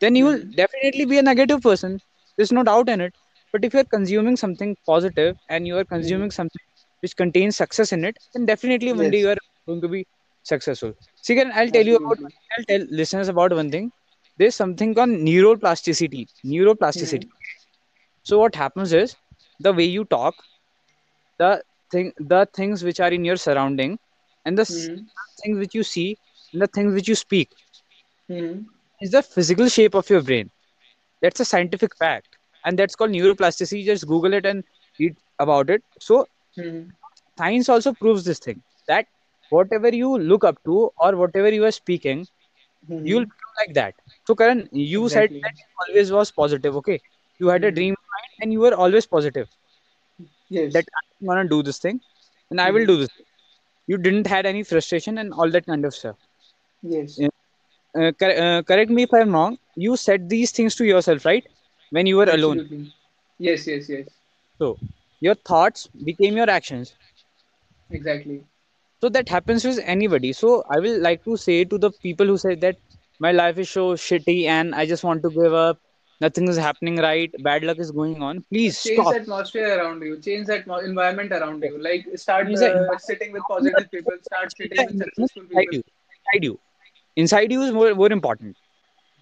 then 0.00 0.14
you 0.14 0.24
will 0.24 0.38
mm-hmm. 0.38 0.50
definitely 0.52 1.04
be 1.04 1.18
a 1.18 1.22
negative 1.22 1.62
person. 1.62 2.00
There's 2.36 2.52
no 2.52 2.62
doubt 2.62 2.88
in 2.88 3.00
it. 3.00 3.14
But 3.52 3.64
if 3.64 3.74
you 3.74 3.80
are 3.80 3.84
consuming 3.84 4.36
something 4.36 4.76
positive 4.86 5.36
and 5.50 5.66
you 5.66 5.76
are 5.76 5.84
consuming 5.84 6.28
mm-hmm. 6.28 6.34
something 6.34 6.62
which 7.00 7.16
contains 7.16 7.56
success 7.56 7.92
in 7.92 8.04
it, 8.04 8.18
then 8.32 8.46
definitely 8.46 8.92
one 8.92 9.04
yes. 9.04 9.12
day 9.12 9.20
you 9.20 9.28
are 9.28 9.36
going 9.66 9.80
to 9.82 9.88
be 9.88 10.06
successful. 10.42 10.94
See, 11.20 11.38
I'll 11.38 11.70
tell 11.70 11.86
you 11.86 11.96
about. 11.96 12.18
I'll 12.56 12.64
tell 12.64 12.86
listeners 12.90 13.28
about 13.28 13.52
one 13.52 13.70
thing. 13.70 13.92
There's 14.38 14.54
something 14.54 14.94
called 14.94 15.10
neuroplasticity. 15.10 16.28
Neuroplasticity. 16.44 17.24
Mm-hmm 17.24 17.41
so 18.22 18.38
what 18.38 18.54
happens 18.54 18.92
is 18.92 19.16
the 19.60 19.72
way 19.72 19.84
you 19.84 20.04
talk 20.04 20.34
the 21.38 21.62
thing 21.90 22.12
the 22.18 22.46
things 22.52 22.84
which 22.88 23.00
are 23.00 23.10
in 23.18 23.24
your 23.24 23.36
surrounding 23.36 23.98
and 24.44 24.58
the 24.58 24.62
mm. 24.62 25.06
things 25.42 25.58
which 25.58 25.74
you 25.74 25.82
see 25.82 26.16
and 26.52 26.62
the 26.62 26.66
things 26.78 26.94
which 26.94 27.08
you 27.08 27.14
speak 27.14 27.50
mm. 28.30 28.64
is 29.00 29.10
the 29.10 29.22
physical 29.22 29.68
shape 29.68 29.94
of 29.94 30.10
your 30.10 30.22
brain 30.22 30.50
that's 31.20 31.40
a 31.40 31.44
scientific 31.44 31.96
fact 31.96 32.38
and 32.64 32.78
that's 32.78 32.94
called 32.94 33.10
neuroplasticity 33.10 33.84
just 33.84 34.06
google 34.06 34.32
it 34.32 34.46
and 34.46 34.64
read 34.98 35.16
about 35.38 35.70
it 35.70 35.82
so 35.98 36.26
mm. 36.58 36.90
science 37.38 37.68
also 37.68 37.92
proves 37.92 38.24
this 38.24 38.38
thing 38.38 38.62
that 38.88 39.06
whatever 39.52 39.94
you 39.94 40.18
look 40.18 40.44
up 40.44 40.62
to 40.64 40.90
or 40.98 41.16
whatever 41.16 41.50
you 41.56 41.64
are 41.70 41.76
speaking 41.78 42.26
hmm. 42.86 43.06
you'll 43.06 43.26
like 43.60 43.74
that 43.78 43.94
so 44.26 44.34
karan 44.42 44.62
you 44.72 45.04
exactly. 45.04 45.40
said 45.40 45.48
that 45.48 45.84
always 45.84 46.12
was 46.18 46.32
positive 46.42 46.78
okay 46.82 46.98
you 47.38 47.52
had 47.54 47.64
a 47.64 47.70
hmm. 47.70 47.78
dream 47.80 47.96
and 48.42 48.52
you 48.52 48.60
were 48.60 48.74
always 48.74 49.06
positive 49.06 49.48
yes. 50.48 50.72
that 50.72 50.84
i'm 51.00 51.28
gonna 51.28 51.48
do 51.48 51.62
this 51.62 51.78
thing 51.78 52.00
and 52.50 52.60
i 52.60 52.70
will 52.70 52.82
hmm. 52.82 52.94
do 52.94 52.96
this. 53.04 53.10
You 53.88 53.98
didn't 53.98 54.28
had 54.28 54.46
any 54.46 54.62
frustration 54.62 55.18
and 55.18 55.32
all 55.34 55.50
that 55.50 55.66
kind 55.66 55.84
of 55.84 55.92
stuff. 55.92 56.16
Yes. 56.82 57.18
Uh, 57.20 58.12
cor- 58.12 58.38
uh, 58.42 58.62
correct 58.62 58.90
me 58.90 59.02
if 59.02 59.12
i'm 59.12 59.32
wrong. 59.32 59.58
You 59.74 59.96
said 59.96 60.28
these 60.28 60.52
things 60.52 60.76
to 60.76 60.84
yourself 60.84 61.24
right? 61.24 61.44
When 61.90 62.06
you 62.06 62.16
were 62.16 62.28
Absolutely. 62.28 62.76
alone 62.76 62.92
yes 63.38 63.66
yes 63.66 63.88
yes. 63.88 64.08
So 64.58 64.78
your 65.20 65.34
thoughts 65.34 65.88
became 66.10 66.36
your 66.36 66.48
actions. 66.50 66.94
Exactly. 67.90 68.44
So 69.00 69.08
that 69.08 69.28
happens 69.28 69.64
with 69.64 69.80
anybody. 69.96 70.32
So 70.32 70.64
i 70.70 70.78
will 70.78 71.00
like 71.00 71.24
to 71.24 71.36
say 71.36 71.64
to 71.64 71.78
the 71.78 71.90
people 71.90 72.26
who 72.26 72.38
say 72.38 72.54
that 72.66 72.76
my 73.18 73.32
life 73.32 73.58
is 73.58 73.70
so 73.70 73.88
shitty 73.94 74.38
and 74.58 74.74
i 74.74 74.86
just 74.86 75.04
want 75.10 75.22
to 75.28 75.30
give 75.30 75.54
up. 75.54 75.78
Nothing 76.22 76.48
is 76.48 76.58
happening 76.58 76.96
right. 76.98 77.32
Bad 77.42 77.64
luck 77.64 77.78
is 77.78 77.92
going 77.92 78.22
on. 78.22 78.44
Please 78.50 78.78
change 78.84 79.10
stop. 79.10 79.16
atmosphere 79.18 79.68
around 79.78 80.02
you 80.02 80.18
change 80.26 80.46
that 80.46 80.66
environment 80.88 81.32
around 81.32 81.62
you 81.64 81.76
like 81.88 82.06
start 82.16 82.54
uh, 82.54 82.96
sitting 82.98 83.32
with 83.32 83.46
around 83.50 83.66
you 83.66 83.72
and 83.76 83.86
positive 83.86 83.90
people 83.90 84.16
start 84.22 84.52
sitting 84.56 84.84
with 84.86 84.96
successful 84.96 85.44
inside 85.54 85.68
people 85.68 85.72
you. 85.72 85.82
Inside 86.16 86.44
you. 86.44 86.60
Inside 87.16 87.52
you 87.52 87.62
is 87.62 87.72
more, 87.72 87.94
more 87.94 88.12
important. 88.12 88.56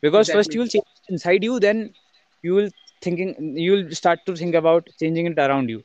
Because 0.02 0.30
first 0.30 0.54
you 0.54 0.60
will 0.60 0.68
change 0.68 0.84
inside 1.08 1.44
you, 1.44 1.60
then 1.60 1.94
you 2.42 2.54
will 2.54 2.70
thinking 3.02 3.56
you 3.56 3.72
will 3.72 3.90
start 3.90 4.20
to 4.26 4.36
think 4.36 4.54
about 4.54 4.88
changing 5.00 5.26
it 5.26 5.38
around 5.38 5.68
you. 5.70 5.82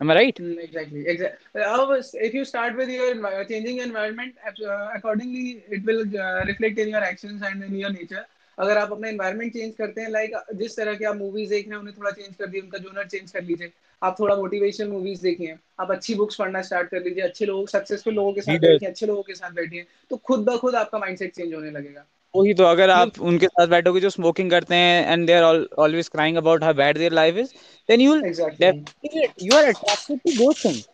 Am 0.00 0.10
I 0.10 0.14
right? 0.14 0.40
Mm, 0.40 0.58
exactly 0.62 1.06
exactly 1.06 1.62
uh, 1.62 2.02
if 2.26 2.34
you 2.34 2.44
start 2.44 2.76
with 2.76 2.88
your 2.88 3.44
changing 3.44 3.78
environment 3.78 4.34
uh, 4.46 4.88
accordingly 4.94 5.62
it 5.76 5.84
will 5.84 6.02
uh, 6.24 6.44
reflect 6.50 6.78
in 6.78 6.88
your 6.88 7.02
actions 7.10 7.42
and 7.42 7.62
in 7.62 7.74
your 7.74 7.92
nature 7.92 8.24
अगर 8.58 8.78
आप 8.78 8.92
अपना 8.92 9.08
environment 9.08 9.52
change 9.52 9.74
करते 9.78 10.00
हैं 10.00 10.10
like 10.10 10.32
जिस 10.56 10.76
तरह 10.76 10.94
के 10.94 11.04
आप 11.04 11.16
movies 11.16 11.50
देख 11.50 11.68
रहे 11.68 11.74
हैं 11.74 11.80
उन्हें 11.80 11.96
थोड़ा 11.98 12.10
चेंज 12.10 12.34
कर 12.36 12.46
दिए 12.46 12.60
उनका 12.60 12.78
जोनर 12.78 13.06
चेंज 13.08 13.30
कर 13.30 13.42
लीजिए। 13.42 13.70
आप 14.02 14.16
थोड़ा 14.20 14.36
मोटिवेशनल 14.36 14.88
मूवीज़ 14.88 15.22
देखिए 15.22 15.56
आप 15.80 15.90
अच्छी 15.90 16.14
बुक्स 16.14 16.36
पढ़ना 16.36 16.62
स्टार्ट 16.62 16.90
कर 16.90 17.02
लीजिए 17.02 17.24
अच्छे 17.24 17.46
लोग 17.46 17.68
सक्सेसफुल 17.68 18.14
लोगों 18.14 18.32
के 18.32 18.40
साथ 18.40 18.58
बैठिए 18.60 18.88
अच्छे 18.88 19.06
लोगों 19.06 19.22
के 19.22 19.34
साथ 19.34 19.50
बैठिए 19.52 19.86
तो 20.10 20.16
खुद 20.16 20.44
ब 20.48 20.56
खुद 20.58 20.74
आपका 20.76 20.98
माइंडसेट 20.98 21.34
चेंज 21.34 21.54
होने 21.54 21.70
लगेगा। 21.70 22.04
वही 22.34 22.54
तो 22.54 22.64
अगर 22.64 22.90
आप 22.90 23.20
उनके 23.20 23.46
साथ 23.46 23.66
बैठोगे 23.68 24.00
जो 24.00 24.10
स्मोकिंग 24.10 24.50
करते 24.50 24.74
हैं 24.74 25.12
and 25.12 25.26
they 25.26 25.32
are 25.32 25.66
always 25.78 26.08
crying 26.08 26.36
about 26.36 26.64
how 26.64 26.74
bad 26.74 26.98
their 26.98 27.12
life 27.12 27.36
is 27.36 27.54
then 27.88 28.00
you 28.00 28.14
will 28.14 28.22
definitely 28.22 29.46
you 29.46 29.56
are 29.58 29.64
attracted 29.64 30.18
to 30.18 30.44
those 30.44 30.64
things 30.64 30.88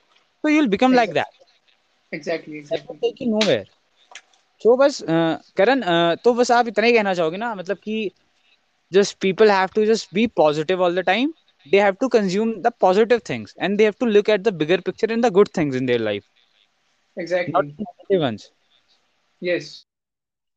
so 0.44 0.50
you'll 0.50 0.68
become 0.72 0.94
like 0.96 1.10
that. 1.14 1.34
Exactly 2.12 2.62
that 2.64 2.86
will 2.86 2.96
exactly 2.96 3.00
take 3.00 3.18
you 3.22 3.26
so 4.62 4.76
बस 4.78 5.02
करण 5.56 5.82
तो 6.24 6.32
बस 6.34 6.50
आप 6.58 6.68
इतना 6.68 6.86
ही 6.86 6.92
कहना 6.92 7.14
चाहोगे 7.14 7.36
ना 7.44 7.54
मतलब 7.54 7.78
कि 7.88 7.96
people 9.24 9.48
have 9.48 9.72
to 9.72 9.84
just 9.86 10.12
be 10.18 10.26
positive 10.28 10.80
all 10.80 10.92
the 10.92 11.04
time 11.10 11.32
they 11.72 11.78
have 11.86 11.98
to 11.98 12.08
consume 12.08 12.52
the 12.62 12.72
positive 12.86 13.22
things 13.30 13.54
and 13.58 13.78
they 13.78 13.84
have 13.90 13.98
to 13.98 14.06
look 14.16 14.28
at 14.28 14.44
the 14.44 14.52
bigger 14.62 14.80
picture 14.90 15.10
and 15.16 15.24
the 15.24 15.30
good 15.40 15.52
things 15.60 15.76
in 15.82 15.86
their 15.86 15.98
life 16.10 16.24
not 17.54 17.64
exactly 17.68 18.18
ones 18.26 18.48
yes 19.48 19.70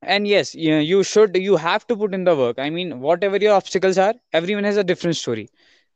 and 0.04 0.28
yes 0.28 0.54
you, 0.56 0.76
you 0.76 1.04
should 1.04 1.36
you 1.38 1.56
have 1.58 1.86
to 1.88 1.96
put 2.02 2.14
in 2.18 2.24
the 2.28 2.36
work 2.42 2.60
i 2.66 2.70
mean 2.70 3.00
whatever 3.06 3.38
your 3.44 3.54
obstacles 3.54 3.98
are 4.06 4.14
everyone 4.40 4.64
has 4.70 4.78
a 4.78 4.84
different 4.92 5.16
story 5.18 5.48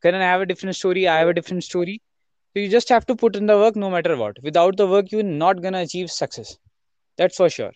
Karan, 0.03 0.21
i 0.21 0.29
have 0.33 0.41
a 0.41 0.45
different 0.51 0.75
story 0.75 1.07
i 1.07 1.17
have 1.19 1.29
a 1.29 1.33
different 1.39 1.63
story 1.63 1.99
so 2.53 2.59
you 2.59 2.69
just 2.69 2.89
have 2.89 3.05
to 3.05 3.15
put 3.23 3.35
in 3.35 3.45
the 3.51 3.57
work 3.63 3.75
no 3.75 3.89
matter 3.95 4.15
what 4.23 4.41
without 4.49 4.77
the 4.77 4.87
work 4.95 5.11
you're 5.11 5.29
not 5.45 5.61
gonna 5.61 5.81
achieve 5.87 6.09
success 6.11 6.57
that's 7.17 7.37
for 7.43 7.49
sure 7.57 7.73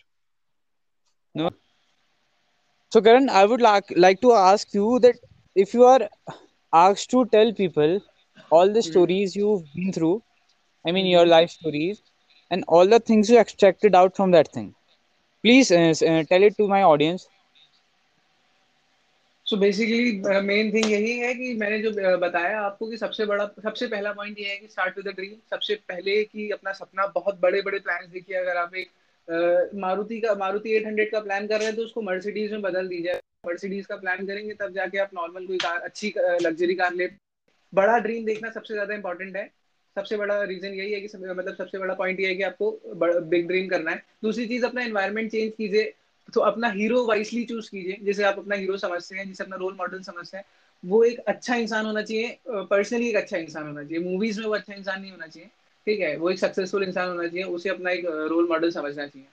no 1.34 1.50
so 2.92 3.00
karan 3.06 3.28
i 3.40 3.44
would 3.52 3.64
like 3.66 3.92
like 4.04 4.20
to 4.26 4.32
ask 4.32 4.74
you 4.78 4.98
that 5.06 5.16
if 5.64 5.74
you 5.74 5.84
are 5.92 6.08
asked 6.72 7.10
to 7.14 7.24
tell 7.36 7.52
people 7.60 7.98
all 8.50 8.72
the 8.78 8.82
stories 8.82 9.36
you've 9.40 9.66
been 9.74 9.92
through 9.98 10.14
i 10.84 10.92
mean 10.96 11.06
your 11.06 11.26
life 11.26 11.50
stories 11.50 12.02
and 12.50 12.64
all 12.68 12.86
the 12.94 13.00
things 13.10 13.30
you 13.30 13.38
extracted 13.38 13.94
out 13.94 14.16
from 14.16 14.30
that 14.36 14.52
thing 14.58 14.74
please 15.44 15.70
uh, 15.70 15.92
uh, 16.12 16.22
tell 16.32 16.42
it 16.50 16.56
to 16.56 16.68
my 16.76 16.82
audience 16.94 17.28
so 19.46 19.56
basically 19.56 20.40
main 20.46 20.72
thing 20.74 20.90
यही 20.90 21.16
है 21.18 21.32
कि 21.34 21.54
मैंने 21.60 21.78
जो 21.82 21.90
uh, 21.90 22.20
बताया 22.20 22.60
आपको 22.60 22.86
कि 22.90 22.96
सबसे 22.96 23.24
बड़ा 23.26 23.46
सबसे 23.46 23.86
पहला 23.86 24.12
पॉइंट 24.12 24.38
ये 24.38 24.48
है 24.50 24.56
कि 24.56 24.68
स्टार्ट 24.68 24.96
विद 24.98 25.08
ड्रीम 25.14 25.34
सबसे 25.50 25.74
पहले 25.88 26.22
कि 26.24 26.48
अपना 26.50 26.72
सपना 26.72 27.06
बहुत 27.14 27.40
बड़े 27.40 27.62
बड़े 27.62 27.78
प्लान्स 27.78 28.08
देखिए 28.10 28.36
अगर 28.36 28.56
आप 28.56 28.74
एक 28.74 28.88
uh, 28.88 29.01
मारुति 29.28 30.20
का 30.20 30.34
मारुति 30.34 30.76
800 30.76 31.10
का 31.10 31.20
प्लान 31.20 31.46
कर 31.46 31.58
रहे 31.58 31.66
हैं 31.66 31.76
तो 31.76 31.82
उसको 31.82 32.02
मर्सिडीज 32.02 32.52
में 32.52 32.62
बदल 32.62 32.88
दीजिए। 32.88 33.12
मर्सिडीज 33.46 33.86
का 33.86 33.96
प्लान 33.96 34.26
करेंगे 34.26 34.54
तब 34.54 34.72
जाके 34.72 34.98
आप 34.98 35.10
नॉर्मल 35.14 35.46
कोई 35.46 35.58
कार 35.58 35.80
अच्छी 35.80 36.12
लग्जरी 36.42 36.74
कार 36.74 36.94
ले। 36.94 37.08
बड़ा 37.72 37.98
ड्रीम 37.98 38.24
देखना 38.24 38.50
सबसे 38.50 38.74
ज़्यादा 38.74 38.94
इंपॉर्टेंट 38.94 39.36
है। 39.36 39.50
सबसे 39.96 40.16
बड़ा 40.16 40.42
रीजन 40.42 40.68
यही 40.68 40.92
है 40.92 41.00
कि 41.00 41.08
सब, 41.08 41.22
मतलब 41.28 41.54
सबसे 41.54 41.78
बड़ा 41.78 41.94
पॉइंट 41.94 42.20
ये 42.20 42.26
है 42.28 42.34
कि 42.34 42.42
आपको 42.42 42.70
बिग 43.22 43.46
ड्रीम 43.48 43.68
करना 43.68 43.90
है। 43.90 44.02
दूसरी 44.22 44.46
चीज़ 44.46 44.64
अपना 44.66 44.82
एनवायरमेंट 44.82 45.30
चेंज 45.32 45.52
कीजिए। 45.58 45.92
तो 46.34 46.40
अपना 46.40 46.68
हीरो 46.70 47.04
वाइसली 47.06 47.44
चूज़ 47.44 47.70
कीजिए 47.70 47.96
जिसे 48.02 48.24
आप 48.24 48.38
अपना 48.38 48.56
हीरो 48.56 48.76
समझते 48.76 49.16
हैं 49.16 49.26
जिसे 49.28 49.44
अपना 49.44 49.56
रोल 49.56 49.74
मॉडल 49.78 50.00
समझते 50.02 50.36
हैं। 50.36 50.44
वो 50.82 51.02
एक 51.04 51.18
अच्छा 51.28 51.54
इंसान 51.54 51.86
होना 51.86 52.02
चाहिए 52.02 52.38
पर्सनली 52.48 53.08
एक 53.08 53.16
अच्छा 53.16 53.36
इंसान 53.36 53.66
होना 53.66 53.82
चाहिए। 53.84 54.04
मूवीज़ 54.04 54.40
में 54.40 54.46
वो 54.46 54.54
अच्छा 54.54 54.74
इंसान 54.74 55.00
नहीं 55.00 55.10
होना 55.10 55.26
चाहिए। 55.26 55.50
ठीक 55.86 56.00
है 56.00 56.16
वो 56.16 56.30
एक 56.30 56.38
सक्सेसफुल 56.38 56.82
इंसान 56.84 57.08
होना 57.08 57.26
चाहिए 57.26 57.44
उसे 57.56 57.68
अपना 57.68 57.90
एक 57.90 58.04
रोल 58.30 58.48
मॉडल 58.48 58.70
समझना 58.70 59.06
चाहिए। 59.06 59.26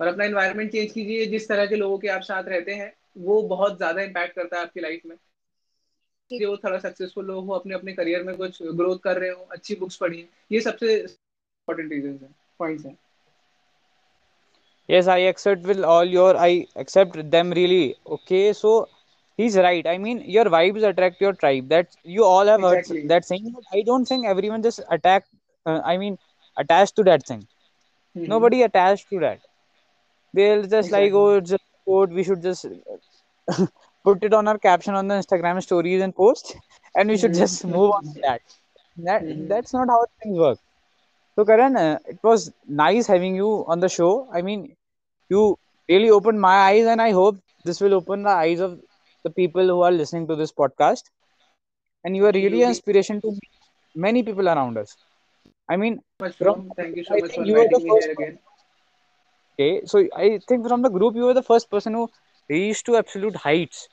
और 0.00 0.06
अपना 0.06 0.24
इन्वायरमेंट 0.24 0.70
चेंज 0.72 0.92
कीजिए 0.92 1.26
जिस 1.26 1.48
तरह 1.48 1.66
के 1.66 1.76
लोगों 1.76 1.98
के 1.98 2.08
आप 2.08 2.22
साथ 2.22 2.48
रहते 2.48 2.74
हैं 2.74 2.92
वो 3.18 3.42
बहुत 3.48 3.76
ज़्यादा 3.76 4.02
इम्पैक्ट 4.02 4.34
करता 4.36 4.56
है 4.56 4.62
आपकी 4.62 4.80
लाइफ 4.80 5.00
में। 5.06 5.16
कि 6.30 6.44
वो 6.44 6.56
थोड़ा 6.56 6.78
सक्सेसफुल 6.78 7.24
लोग 7.26 7.46
हो 7.46 7.54
अपने 7.54 7.74
अपने 7.74 7.92
करियर 7.92 8.22
में 8.24 8.36
कुछ 8.36 8.62
ग्रोथ 8.62 8.98
कर 9.04 9.18
रहे 9.20 9.30
हो 9.30 9.46
अच्छी 9.52 9.74
बुक्स 9.74 9.96
पढ़ी 9.96 10.24
ये 10.52 10.60
सबसे 10.60 10.94
इंपॉर्टेंट 10.96 11.92
रीजन 11.92 12.18
है 12.22 12.28
पॉइंट्स 12.58 12.84
हैं। 12.86 12.96
Yes 14.88 15.08
i 15.12 15.18
accept 15.26 15.68
with 15.70 15.84
all 15.90 16.08
your 16.12 16.30
i 16.44 16.66
accept 16.82 17.18
them 17.34 17.52
really 17.58 17.84
okay? 18.16 18.40
So 18.52 18.72
he's 19.38 19.58
right. 19.66 19.86
I 19.86 19.96
mean 20.06 20.22
your 20.36 20.44
vibes 20.54 20.86
attract 20.88 21.22
your 21.24 21.32
tribe. 21.42 21.68
That 21.68 21.94
you 22.14 22.24
all 22.24 22.50
have 22.52 22.64
exactly. 22.64 22.98
heard 22.98 23.12
that 23.12 23.28
saying 23.28 23.54
i 23.78 23.82
don't 23.90 24.10
think 24.12 24.26
everyone 24.32 24.64
just 24.66 24.82
attack 24.96 25.28
uh, 25.66 25.80
i 25.84 25.96
mean 25.96 26.18
attached 26.58 26.96
to 26.96 27.04
that 27.04 27.26
thing. 27.26 27.46
Mm-hmm. 28.16 28.28
nobody 28.28 28.62
attached 28.62 29.08
to 29.08 29.18
that. 29.20 29.40
They'll 30.34 30.62
just 30.62 30.88
exactly. 30.88 31.00
like 31.00 31.12
oh 31.14 31.36
it's 31.36 31.52
a 31.52 31.58
quote. 31.84 32.10
We 32.10 32.24
should 32.24 32.42
just 32.42 32.66
put 34.04 34.22
it 34.22 34.34
on 34.34 34.48
our 34.48 34.58
caption 34.58 34.94
on 34.94 35.08
the 35.08 35.14
instagram 35.14 35.62
stories 35.62 36.02
and 36.02 36.14
post 36.14 36.54
and 36.94 37.08
we 37.08 37.16
should 37.16 37.30
mm-hmm. 37.30 37.40
just 37.40 37.64
move 37.64 37.92
on 37.92 38.14
that. 38.22 38.42
That 38.98 39.22
mm-hmm. 39.22 39.48
that's 39.48 39.72
not 39.72 39.88
how 39.88 40.04
things 40.22 40.38
work. 40.38 40.58
So 41.36 41.46
karan 41.46 41.76
uh, 41.76 41.98
it 42.06 42.18
was 42.22 42.52
nice 42.68 43.06
having 43.06 43.34
you 43.34 43.64
on 43.66 43.80
the 43.80 43.88
show. 43.88 44.28
I 44.32 44.42
mean 44.42 44.76
you 45.30 45.58
really 45.88 46.10
opened 46.10 46.40
my 46.40 46.56
eyes 46.68 46.86
and 46.86 47.00
i 47.00 47.10
hope 47.10 47.36
this 47.64 47.80
will 47.80 47.94
open 47.94 48.22
the 48.22 48.30
eyes 48.30 48.60
of 48.60 48.78
the 49.24 49.30
people 49.30 49.66
who 49.66 49.80
are 49.82 49.92
listening 49.92 50.26
to 50.28 50.36
this 50.36 50.52
podcast. 50.52 51.04
And 52.04 52.16
you 52.16 52.26
are 52.26 52.32
really. 52.32 52.62
an 52.62 52.70
inspiration 52.70 53.20
to 53.20 53.32
many 53.94 54.22
people 54.22 54.48
around 54.48 54.76
us 54.76 54.96
i 55.72 55.76
mean 55.82 55.98
much 56.20 56.36
from 56.42 56.62
thank 56.76 56.96
you 56.96 57.04
so 57.04 57.14
i 57.16 57.20
much 57.20 57.32
for 57.36 57.44
think 57.44 57.46
you 57.46 57.56
were 57.60 57.68
the 57.74 57.80
inviting 57.80 57.84
me 57.84 57.90
first 57.90 58.08
here 58.08 58.12
again 58.16 58.38
okay 59.54 59.80
so 59.92 60.02
i 60.24 60.28
think 60.48 60.66
from 60.68 60.82
the 60.86 60.90
group 60.96 61.14
you 61.20 61.24
were 61.28 61.38
the 61.40 61.46
first 61.50 61.70
person 61.70 61.94
who 61.94 62.08
reached 62.48 62.86
to 62.86 62.96
absolute 62.96 63.36
heights. 63.36 63.88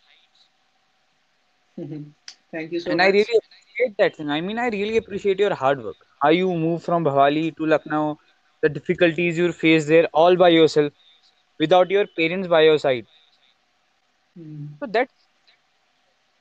Mm-hmm. 1.80 2.04
Thank 2.52 2.72
you 2.72 2.80
so 2.80 2.90
much 2.90 2.94
and 2.94 3.02
i 3.02 3.08
really 3.08 3.38
appreciate 3.42 3.98
that 3.98 4.16
thing. 4.16 4.30
I 4.30 4.42
mean 4.42 4.60
i 4.60 4.68
really 4.70 4.98
appreciate 4.98 5.40
your 5.40 5.54
hard 5.56 5.84
work. 5.84 5.98
How 6.22 6.30
you 6.30 6.54
moved 6.54 6.84
from 6.84 7.06
bhavali 7.06 7.56
to 7.58 7.66
lucknow 7.66 8.18
the 8.62 8.70
difficulties 8.70 9.38
you 9.38 9.52
faced 9.52 9.88
there 9.88 10.08
all 10.14 10.36
by 10.36 10.50
yourself 10.50 10.94
without 11.60 11.90
your 11.90 12.06
parents 12.18 12.48
by 12.48 12.62
your 12.62 12.78
side. 12.80 13.06
Mm. 14.38 14.80
So 14.80 14.88
that 14.88 15.10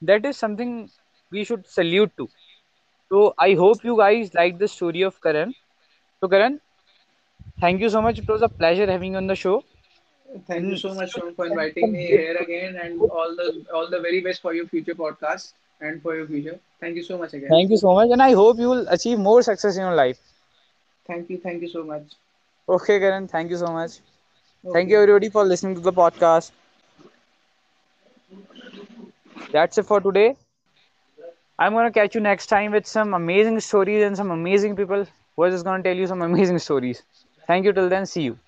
that 0.03 0.24
is 0.27 0.37
something 0.37 0.90
we 1.31 1.44
should 1.44 1.66
salute 1.66 2.12
to 2.18 2.29
so 3.12 3.34
i 3.46 3.54
hope 3.62 3.84
you 3.84 3.96
guys 3.98 4.32
like 4.34 4.58
the 4.58 4.68
story 4.76 5.02
of 5.10 5.20
karan 5.26 5.54
so 6.20 6.28
karan 6.36 6.60
thank 7.60 7.80
you 7.80 7.88
so 7.88 8.00
much 8.02 8.18
it 8.18 8.28
was 8.28 8.42
a 8.42 8.48
pleasure 8.48 8.90
having 8.90 9.12
you 9.12 9.18
on 9.18 9.26
the 9.26 9.34
show 9.36 9.62
Thank 10.46 10.68
you 10.68 10.76
so 10.76 10.94
much, 10.94 11.14
for 11.36 11.46
inviting 11.46 11.92
me 11.92 12.06
here 12.06 12.36
again, 12.36 12.76
and 12.76 13.06
all 13.08 13.34
the 13.36 13.46
all 13.74 13.88
the 13.90 14.00
very 14.00 14.20
best 14.20 14.40
for 14.42 14.52
your 14.54 14.66
future 14.66 14.94
podcast 14.94 15.52
and 15.80 16.00
for 16.02 16.16
your 16.16 16.26
future. 16.26 16.58
Thank 16.80 16.96
you 16.96 17.02
so 17.02 17.18
much 17.18 17.34
again. 17.34 17.56
Thank 17.56 17.70
you 17.70 17.76
so 17.76 17.94
much, 17.94 18.10
and 18.10 18.22
I 18.22 18.32
hope 18.32 18.58
you 18.58 18.68
will 18.68 18.86
achieve 18.88 19.18
more 19.18 19.42
success 19.42 19.76
in 19.76 19.82
your 19.82 19.94
life. 19.94 20.18
Thank 21.06 21.30
you, 21.30 21.38
thank 21.38 21.62
you 21.62 21.68
so 21.68 21.84
much. 21.84 22.16
Okay, 22.68 22.98
Karan, 23.00 23.26
thank 23.28 23.50
you 23.50 23.56
so 23.56 23.72
much. 23.72 24.00
Thank 24.72 24.90
you 24.90 24.98
everybody 25.00 25.28
for 25.30 25.44
listening 25.44 25.74
to 25.74 25.80
the 25.80 25.92
podcast. 25.92 26.50
That's 29.52 29.78
it 29.78 29.84
for 29.86 30.00
today. 30.00 30.36
I'm 31.58 31.72
gonna 31.74 31.90
catch 31.92 32.14
you 32.14 32.20
next 32.20 32.46
time 32.46 32.72
with 32.72 32.86
some 32.86 33.14
amazing 33.14 33.60
stories 33.60 34.02
and 34.04 34.16
some 34.16 34.30
amazing 34.30 34.76
people 34.76 35.06
who 35.36 35.42
are 35.42 35.50
just 35.50 35.64
gonna 35.64 35.82
tell 35.82 35.96
you 35.96 36.06
some 36.06 36.22
amazing 36.22 36.58
stories. 36.58 37.02
Thank 37.46 37.64
you 37.66 37.72
till 37.72 37.88
then. 37.88 38.06
See 38.06 38.22
you. 38.22 38.38